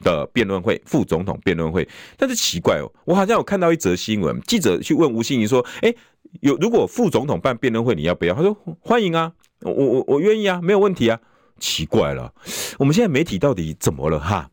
[0.00, 1.88] 的辩论会，副总统辩论会。
[2.16, 5.94] 但是奇怪哦，我好像有看到一则新闻，记者去问吴欣盈说：“哎，
[6.40, 11.20] 有如果副总统办辩论会，你要不要？”他说：“欢迎啊，我我我愿意啊，没有问题啊。”
[11.58, 12.34] 奇怪了，
[12.78, 14.50] 我们现在媒体到底怎么了哈？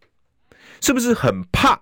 [0.79, 1.81] 是不是很怕？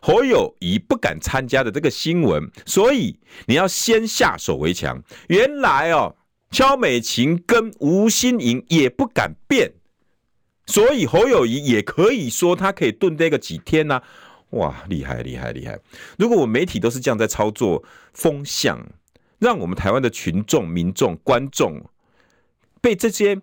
[0.00, 5.02] 侯友宜不敢参加的这个新闻，所以你要先下手为强。
[5.28, 6.14] 原来哦，
[6.50, 9.72] 萧美琴跟吴欣盈也不敢变，
[10.66, 14.00] 所以侯友谊也可以说他可以蹲这个几天呢、
[14.50, 15.78] 哇，厉害厉害厉害！
[16.16, 18.80] 如果我媒体都是这样在操作风向，
[19.38, 21.80] 让我们台湾的群众、民众、观众
[22.80, 23.40] 被这些。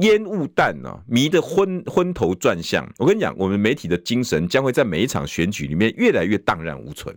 [0.00, 2.90] 烟雾弹呢，迷得昏昏头转向。
[2.98, 7.16] 我跟你讲，我们媒体的精神将会在每一场选举里面越来越荡然无存。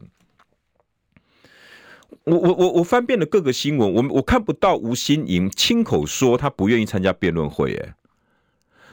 [2.26, 7.74] 我我我我翻遍了各个新闻，我我看不到吴欣盈亲口说他不愿意参加辩论会。
[7.76, 7.96] 哎，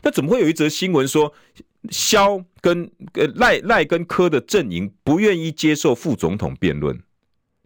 [0.02, 1.32] 那怎么会有一则新闻说
[1.90, 7.00] 萧跟呃赖赖跟柯的阵营不愿意接受副总统辩论？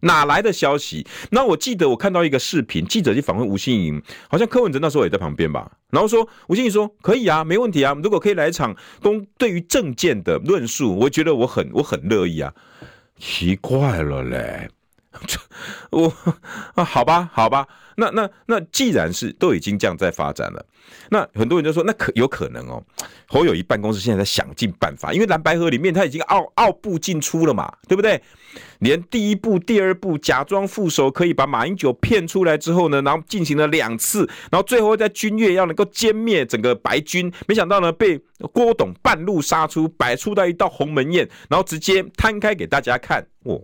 [0.05, 1.05] 哪来的消息？
[1.29, 5.69] 那我记得我看到一个视频，记者去访问吴欣盈，好像柯文哲那时候也在旁边吧。
[5.91, 12.53] 然后说吴欣盈说可以啊，没问题啊，如果可以来一场公对于政见的论述，我觉得我很我很乐意啊。
[13.17, 14.69] 奇怪了嘞，
[15.91, 16.13] 我
[16.75, 17.67] 啊好吧好吧。
[17.97, 20.65] 那那那，既然是都已经这样在发展了，
[21.09, 22.83] 那很多人就说，那可有可能哦。
[23.27, 28.21] 侯友谊办公室现在在想尽办法，因为蓝白河里面他已经奥奥步进出了嘛，对不对？
[28.79, 38.19] 连第一步、第二步假装副手可以把马英九骗出来之后呢，然后进行了两次，然后最后在君悦要能够歼灭整个白军，没想到呢被
[38.53, 43.55] 郭董半路杀出，摆出到一道鸿门宴，然后直接摊开给大家看，哇！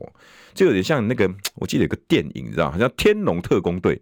[0.53, 3.95] 就有点像那个，我记得有个电影，你知道，好像《天龙特工队》，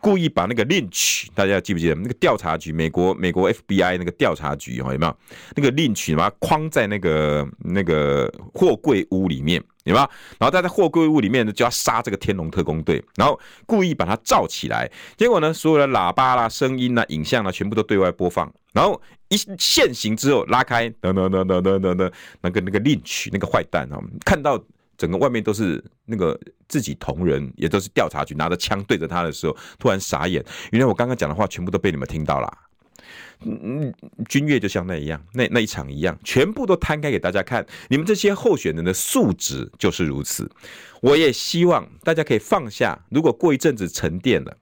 [0.00, 2.72] 故意把那个 Lynch，大家记不记得那个调查局？
[2.72, 5.16] 美国美国 FBI 那个调查局，有没有？
[5.56, 10.10] 那个 Lynch 把它框在那个那个货柜屋里面，有没有？
[10.38, 24.62] 然后他在货柜屋里面呢，就要杀这个天龙特工队，然后故意把它罩起来，结果呢，所有的喇叭啦、声音啦、影像啦，全部都对外播放，然后一现行之后拉开，等等等等等等等，那个那个令曲那个坏蛋啊，看到。
[24.98, 26.38] 整个外面都是那个
[26.68, 30.44] 自己同仁，也都是调查局拿着枪对着他的时候，突然傻眼。
[30.72, 32.58] 原来我刚刚讲的话全部都被你们听到了。
[33.44, 33.94] 嗯，
[34.28, 37.64] 君悦就像那一样，那那一场一样，全部都摊开给大家看。
[37.88, 40.50] 你们这些候选人的素质就是如此。
[41.00, 44.56] 我也希望大家可以放下，如果过一阵子沉淀了。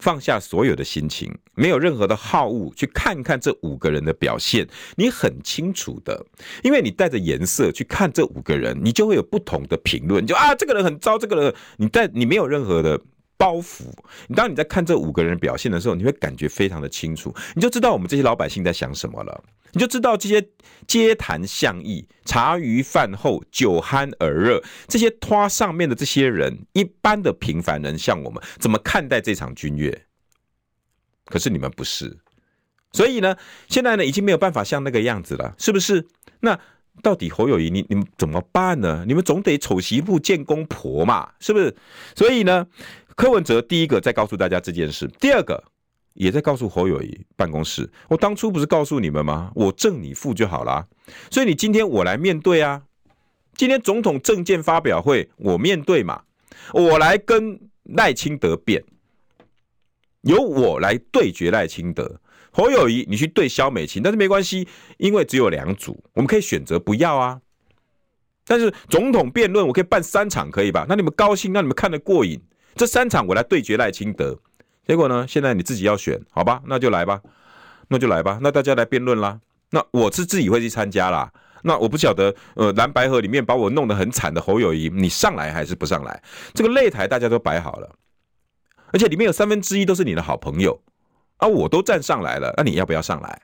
[0.00, 6.24] 放下所有的心情，没有任何的好恶，去看看这五个人的表现，你很清楚的，
[6.62, 13.00] 因为你带着颜色去看这五个人，你就会有不同的评论，就啊，这个人很糟，这个人，你在你没有任何的。
[13.40, 13.84] 包袱，
[14.26, 20.44] 你当你在看这五个人表现的时候，你会感觉非常的清楚，你就知道我们这些老百姓在想什么了，你就知道这些
[20.88, 30.07] 街谈巷议、茶余饭后、酒酣耳热这些拖上面的这些人，一般的平凡人，像我们怎么看待这场君悦？
[31.28, 32.18] 可是你们不是，
[32.92, 33.36] 所以呢，
[33.68, 36.06] 现在呢已经没有办法像那个样子了，是不是？
[36.40, 36.58] 那
[37.02, 39.04] 到底侯友谊，你你们怎么办呢？
[39.06, 41.76] 你们总得丑媳妇见公婆嘛，是不是？
[42.16, 42.66] 所以呢？
[43.14, 45.60] 柯文哲第一个在告诉大家这件事，第二个
[46.14, 49.50] 也在告诉侯友谊办公室，我当初不是告诉你们吗？
[49.56, 50.86] 我正你负就好了，
[51.28, 52.80] 所以你今天我来面对啊，
[53.56, 56.22] 今天总统政见发表会我面对嘛，
[56.72, 58.84] 我来跟赖清德辩，
[60.28, 62.20] 由我来对决赖清德，
[62.52, 64.68] 侯友谊你去对萧美琴，但是没关系，
[64.98, 67.40] 因为只有两组，我们可以选择不要啊。
[68.46, 70.84] 但是总统辩论我可以办三场，可以吧？
[70.88, 72.40] 那你们高兴，让你们看得过瘾。
[72.74, 74.38] 这三场我来对决赖清德，
[74.86, 75.26] 结果呢？
[75.26, 76.62] 现在你自己要选，好吧？
[76.66, 77.20] 那就来吧，
[77.88, 78.38] 那就来吧。
[78.42, 79.40] 那大家来辩论啦。
[79.70, 81.32] 那我是自己会去参加啦。
[81.62, 86.22] 那我不晓得，呃，蓝白合里面把我弄得很惨的侯友谊，你上来还是不上来？
[86.54, 87.90] 这个擂台大家都摆好了，
[88.92, 90.80] 而且里面有三分之一都是你的好朋友
[91.36, 93.42] 啊，我都站上来了，那你要不要上来？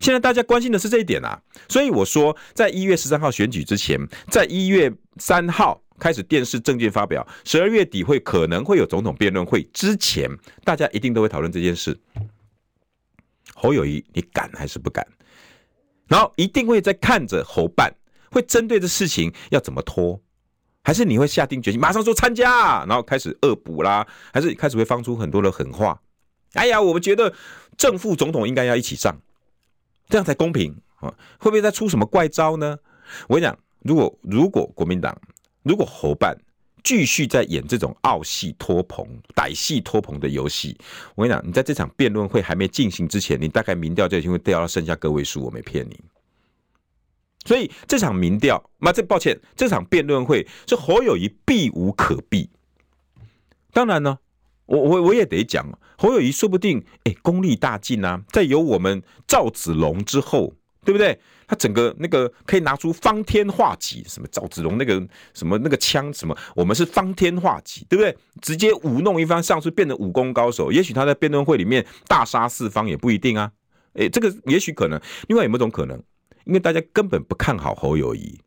[0.00, 1.40] 现在大家关心的是这一点啊。
[1.68, 3.98] 所以我说，在一月十三号选举之前，
[4.30, 5.82] 在一月三号。
[6.00, 10.30] 开始电视政见发表，十二月底会可能会有总统辩论会之前，
[10.62, 11.98] 大家一定都会讨论这件事。
[13.52, 15.04] 侯友谊，你敢还是不敢？
[16.06, 17.92] 然后一定会在看着侯办
[18.30, 20.20] 会针对这事情要怎么拖，
[20.88, 26.00] 还是你会下定决心马上说参加，然后开始恶补啦，还是开始会放出很多的狠话？
[26.54, 27.30] 哎呀，我们觉得
[27.76, 29.14] 正副总统应该要一起上，
[30.08, 31.12] 这样才公平啊！
[31.38, 32.78] 会不会再出什么怪招呢？
[33.28, 35.14] 我跟你讲，如果如果国民党。
[35.62, 36.34] 如果侯办
[36.82, 40.74] 继续在演这种傲戏拖棚、歹戏拖棚的游戏，
[41.14, 46.00] 我跟你讲，你在这场辩论会还没进行之前，你大概民调就已经会掉到剩下个位数，我没骗你。
[47.48, 52.48] 所以这场民调，那这抱歉，这场辩论会是侯友谊避无可避。
[53.72, 54.18] 当然呢，
[54.66, 60.54] 我我我也得讲，侯友谊说不定哎功力大进啊，在有我们赵子龙之后。
[60.84, 61.18] 对不对？
[61.46, 68.16] 他整个那个可以拿出方天画戟，什么赵子龙那个什么那个枪，什么我们是方天画戟，对不对？
[68.40, 70.72] 直接舞弄一番上去，变成武功高手。
[70.72, 73.52] 也许他在辩论会里面大杀四方也不一定啊。
[73.94, 74.98] 诶，这个也许可能。
[75.26, 76.02] 另外有没有种可能？
[76.48, 78.40] 因为大家根本不看好侯友谊，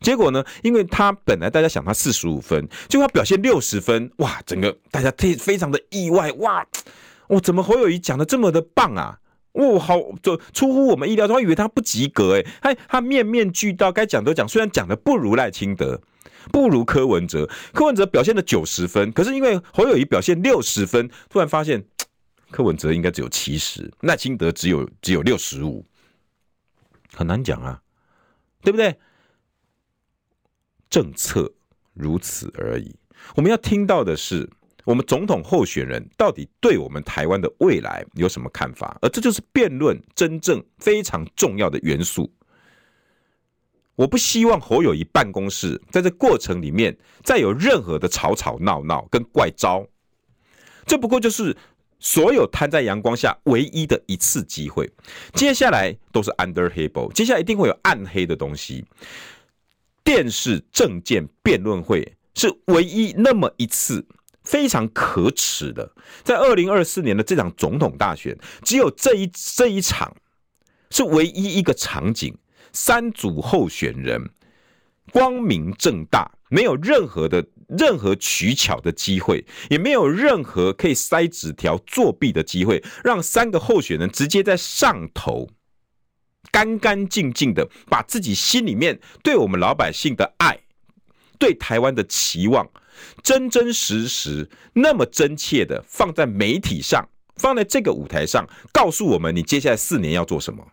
[0.00, 0.44] 结果呢？
[0.62, 4.42] 因为他本来大家想他四十五分，结果他表现六十分，哇！
[4.44, 6.66] 整个大家非非常的意外，哇！
[7.28, 9.20] 我怎么侯友谊讲的这么的棒啊？
[9.52, 16.00] 哦，好，就出乎我们意料，他以为他不及格，诶，他他面面俱到，该讲都讲，虽然讲的不如赖清德，
[16.52, 21.84] 不如柯文哲，柯文哲表现了九十分，可是因为侯友宜表现六十分，突然发现
[22.50, 25.84] 柯文哲应该只有七十，赖清德只有只有六十五，
[27.14, 27.82] 很难讲啊，
[28.62, 28.98] 对不对？
[30.90, 31.52] 政策
[31.94, 32.96] 如此而已。
[33.36, 34.48] 我们要听到的是，
[34.84, 38.96] 我们总统候选人到底对我们台湾的未来有什么看法？
[39.02, 42.32] 而这就是辩论真正非常重要的元素。
[43.96, 49.86] 我不希望侯友宜办公室在这过程里面再有任何的吵吵闹闹跟怪招，
[50.86, 51.56] 这不过就是
[52.00, 54.88] 所有摊在阳光下唯一的一次机会。
[55.34, 58.84] 接下来都是 undertable，接下来一定会有暗黑的东西。
[60.04, 64.06] 电视政见辩论会是唯一那么一次
[64.42, 65.92] 非常可耻的，
[66.22, 70.16] 在二零二四年的这场总统大选，只有这一这一场
[70.90, 72.34] 是唯一一个场景，
[72.72, 74.30] 三组候选人
[75.12, 85.48] 光明正大，没有任何的任何取巧的机会，也没有任何可以塞纸条作弊的机会，让三个候选人直接在上头。
[86.50, 90.58] 干干净净的把自己心里面对我们老百姓的爱，
[91.38, 92.66] 对台湾的期望，
[93.22, 100.66] 真真实实那么真切的放在媒体上，放在这个舞台上，告诉我们你接下来四年要做什么。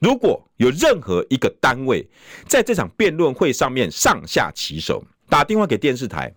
[0.00, 2.08] 如果有任何一个单位
[2.46, 6.32] 在这场辩论会上面上下其手，打电话给电视台，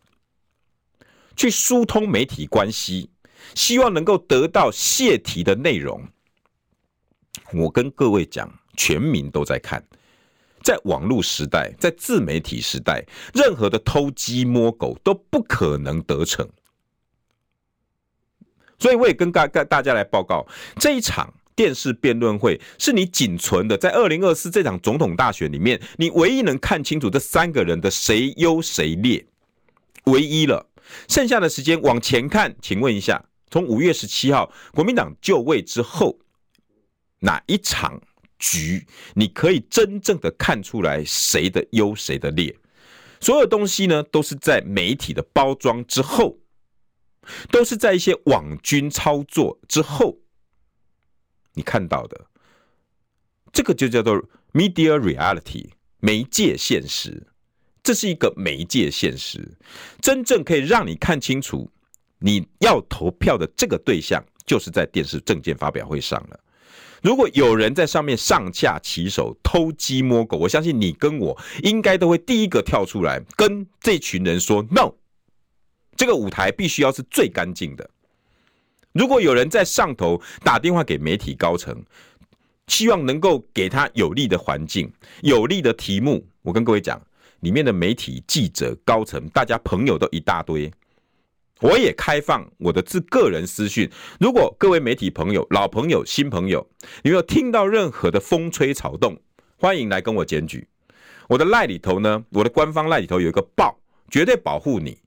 [1.36, 3.10] 去疏通媒体关系，
[3.54, 6.08] 希望能够得到泄题的内容。
[7.54, 9.84] 我跟各位讲，全民都在看，
[10.64, 16.48] 在网络时代，在自媒体时代，任何的偷鸡摸狗都不可能得逞。
[18.80, 20.48] 所以我也跟大大大家来报告，
[20.80, 29.26] 这一场电视辩论会是你仅存的，在二零二四这场总统大选里面，你唯一能看清楚这三个人的谁优谁劣，
[30.06, 30.70] 唯一了。
[31.08, 36.18] 剩下的时间往前看，请问一下，从五月十七号国民党就位之后。
[37.24, 38.02] 哪一场
[38.40, 38.84] 局，
[39.14, 42.58] 你可以真正的看出来谁的优谁的劣？
[43.20, 46.40] 所有东西呢，都是在媒体的包装之后，
[47.52, 50.18] 都是在一些网军操作之后，
[51.54, 52.20] 你看到的。
[53.54, 54.22] 这个就叫做
[54.54, 57.28] media reality，媒介现实。
[57.84, 59.58] 这是一个媒介现实，
[60.00, 61.68] 真正可以让你看清楚
[62.20, 66.40] 你要投票的这个对象，就是在电视政见发表会上了。
[67.02, 74.94] 如果有人在上面上下其手、偷鸡摸狗，我相信你跟我应该都会第一个跳出来跟这群人说 “no”。
[75.98, 77.90] 这个舞台必须要是最干净的。
[78.94, 81.84] 如果有人在上头打电话给媒体高层，
[82.68, 87.02] 希望能够给他有利的环境、有利的题目，我跟各位讲，
[87.40, 90.72] 里面的媒体记者高层，大家朋友都一大堆。
[91.62, 93.90] 我也开放我的自个人私讯，
[94.20, 96.68] 如果各位媒体朋友、老朋友、新朋友，
[97.04, 99.18] 你有听到任何的风吹草动，
[99.58, 100.68] 欢迎来跟我检举。
[101.30, 103.80] 我的赖里头呢，我的官方赖里头有一个报，
[104.10, 104.98] 绝对保护你。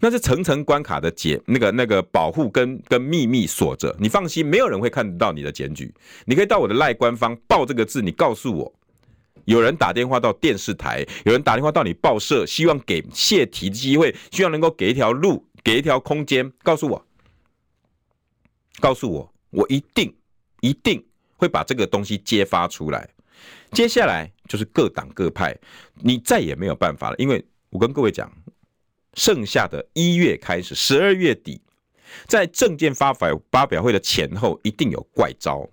[0.00, 5.92] 那是层层关卡的解，那个那个保护跟跟秘密锁着，你放心，没有人会看得到你的检举。
[6.24, 8.72] 你可以到我的赖官方报这个字，你告诉我，
[9.44, 15.44] 有人打电话到电视台，有人打电话到你报社，希望给泄题的机会，希望能够给一条路。
[15.64, 17.04] 给一条空间，告诉我，
[18.80, 20.14] 告诉我，我一定
[20.60, 21.04] 一定
[21.36, 23.06] 会把这个东西揭发出来。
[23.72, 25.54] 接下来就是各党各派，
[25.96, 28.32] 你再也没有办法了，因为我跟各位讲，
[29.14, 31.60] 剩下的一月开始，十二月底，
[32.26, 35.68] 在政见发表发表会的前后，一定有怪招。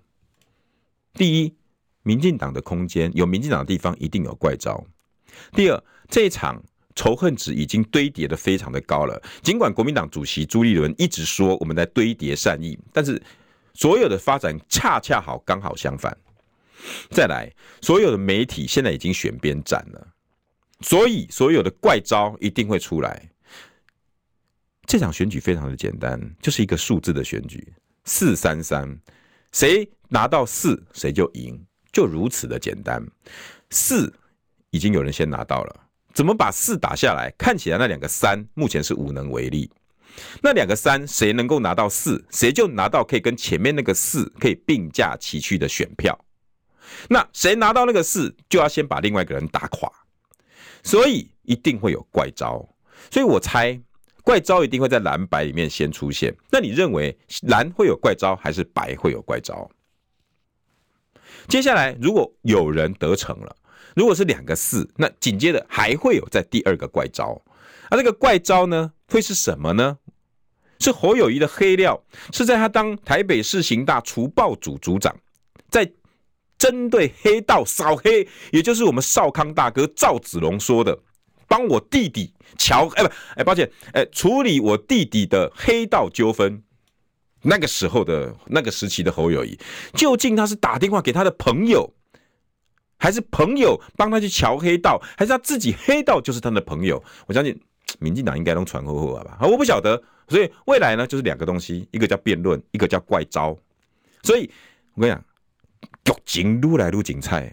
[1.14, 1.54] 第一，
[2.02, 4.84] 民进党的空间有民进党的地方，一定有怪招。
[5.52, 6.62] 第二，这一场。
[6.98, 9.22] 仇恨值已经堆叠的非常的高了。
[9.42, 13.22] 尽管国民党主席朱立伦一直说我们在堆叠善意，但是
[13.74, 16.16] 所有的发展恰恰好刚好相反。
[17.10, 20.08] 再来，所有的媒体现在已经选边站了，
[20.80, 23.30] 所以所有的怪招一定会出来。
[24.86, 27.72] 这场选举非常的简单，就是一个数字的选举，
[28.04, 28.96] 四三三，
[29.52, 31.60] 谁拿到四谁就赢，
[31.92, 33.04] 就如此的简单。
[33.70, 34.12] 四
[34.70, 35.82] 已经有人先拿到了。
[36.14, 37.30] 怎么把四打下来？
[37.36, 39.70] 看起来那两个三目前是无能为力。
[40.40, 46.18] 那两个三谁能够拿到四，谁就拿到可以跟前面那个四可以并驾齐驱的选票。
[47.08, 49.92] 那谁拿到那个四，就要先把另外一个人打垮。
[50.86, 52.66] 所以一定会有怪招。
[53.10, 53.78] 所以我猜
[54.22, 56.34] 怪招一定会在蓝白里面先出现。
[56.50, 59.68] 那你认为蓝会有怪招，还是白会有怪招？
[61.48, 63.54] 接下来如果有人得逞了。
[63.94, 67.40] 如果是两个四，那紧接着还会有在第二个怪招，
[67.88, 69.98] 而这个怪招呢，会是什么呢？
[70.78, 71.98] 是侯友谊的黑料，
[72.30, 75.16] 是在他当台北市刑大除暴组组长，
[75.70, 75.90] 在
[76.66, 80.98] 针对黑道扫黑，也就是我们少康大哥赵子龙说的，
[81.46, 86.60] 帮我弟弟乔，哎不，哎抱歉，哎处理我弟弟的黑道纠纷。
[87.42, 89.56] 那个时候的那个时期的侯友谊，
[89.94, 91.94] 究竟他是打电话给他的朋友，
[92.96, 97.00] 还是朋友帮他去乔黑道，还是他自己黑道就是他的朋友？
[97.28, 97.56] 我相信
[98.00, 99.38] 民进党应该能传后后吧？
[99.42, 100.02] 我不晓得。
[100.28, 103.56] 所以未来呢，就是两个东西，一个叫辩论，一个叫怪招。
[104.24, 104.50] 所以
[104.94, 105.24] 我跟你讲，
[106.04, 107.52] 剧情愈来愈精彩，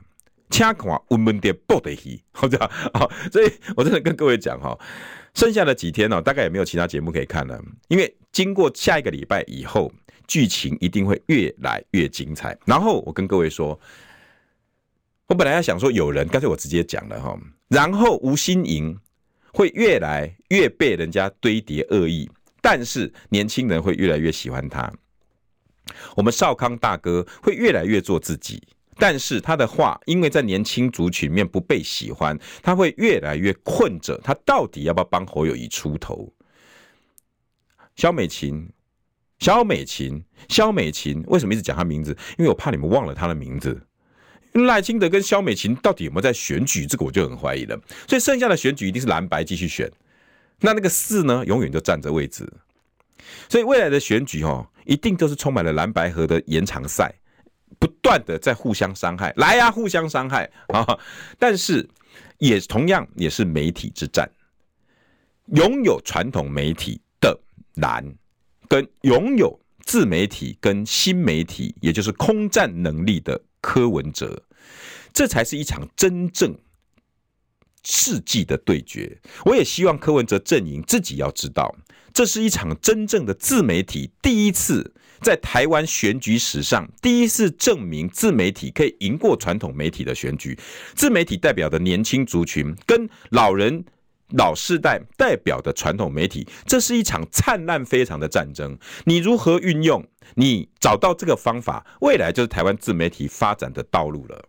[0.50, 3.12] 请看我们的报的戏， 好这样好。
[3.32, 4.78] 所以我真的跟各位讲哈，
[5.34, 9.92] 剩下的几天呢，大概也没有其他节目可以看了，因为经过下一个礼拜以后，
[10.28, 12.58] 剧情一定会越来越精彩。
[12.66, 13.80] 然后我跟各位说，
[15.28, 17.38] 我本来要想说有人，干脆我直接讲了哈。
[17.68, 18.98] 然后吴心盈
[19.52, 22.30] 会越来越被人家堆叠恶意。
[22.66, 24.90] 但是年轻人会越来越喜欢他，
[26.16, 28.62] 我们少康大哥会越来越做自己，
[28.98, 36.32] 但是他的话因为在年轻族群面不被喜欢，他会越来越困着，他到底要不要帮侯友宜出头？
[37.96, 38.70] 肖美琴，
[39.40, 42.18] 肖美琴，肖美琴，为什么一直讲他名字？
[42.38, 43.82] 因为我怕你们忘了他的名字。
[44.54, 46.86] 赖清德跟肖美琴到底有没有在选举？
[46.86, 47.80] 这个我就很怀疑了。
[48.08, 49.92] 所以剩下的选举一定是蓝白继续选。
[50.60, 52.48] 那那个四呢，永远都占着位置，
[53.50, 57.14] 所以未来的选举哦，一定都是充满了蓝白河的延长赛，
[57.80, 60.98] 不断的在互相伤害，来呀，互相伤害啊！
[61.38, 61.88] 但是
[62.38, 64.30] 也同样也是媒体之战，
[65.48, 67.40] 拥有传统媒体的
[67.76, 68.04] 蓝，
[68.68, 74.44] 跟拥有自媒体跟新媒体，也就是空战能力的柯文哲，
[75.14, 76.58] 这才是一场真正。
[77.86, 81.76] 世纪的对决，我也希望柯文哲阵营自己要知道，
[82.14, 90.58] 这是一场真正的自媒体第一次在台湾选举史上第一次证明自媒体可以赢过传统媒体的选举。
[90.94, 93.84] 自媒体代表的年轻族群跟老人
[94.36, 98.78] 老世代代表的传统媒体，这是一场灿烂非常的战争。
[99.06, 100.04] 你如何运用？
[100.36, 104.46] 你找到这个方法，未来就是台湾自媒体发展的道路了。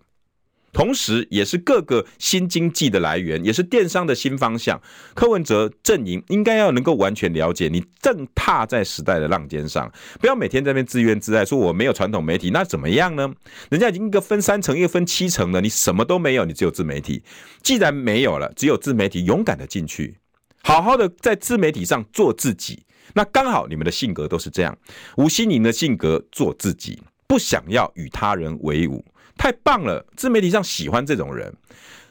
[0.74, 4.78] 同时，也是各个新经济的来源，也是电商的新方向。
[5.14, 13.32] 柯文哲阵营应该要能够完全了解，你正踏在时代的浪尖上，不要每天在那边自怨自艾，说我没有传统媒体，那怎么样呢？
[13.70, 17.22] 人家已经一个分三层，一个分七层了，你什么都没有，你只有自媒体。
[17.62, 20.18] 既然没有了，只有自媒体，勇敢的进去，
[20.64, 22.82] 好好的在自媒体上做自己。
[23.12, 24.76] 那刚好你们的性格都是这样，
[25.18, 29.04] 吴欣盈的性格做自己，不想要与他人为伍。
[29.36, 30.04] 太棒了！
[30.16, 31.52] 自媒体上喜欢这种人。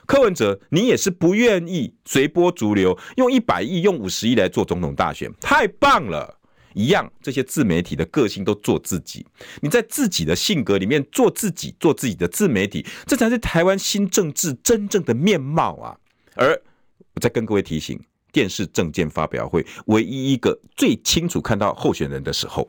[0.06, 6.38] 柯文哲，你也是不愿意随波逐流，用一百亿、用五十亿来做总统大选，太棒了！
[6.74, 9.26] 一样，这些自媒体的个性都做自己。
[9.62, 15.96] 你在自己的性格里面做自己，做自己的自媒体，这才是台湾新政治真正的面貌啊！
[16.36, 16.60] 而
[17.14, 18.00] 我再跟各位提醒，
[18.32, 22.68] 电视政见发表会唯一一个最清楚看到候选人的时候。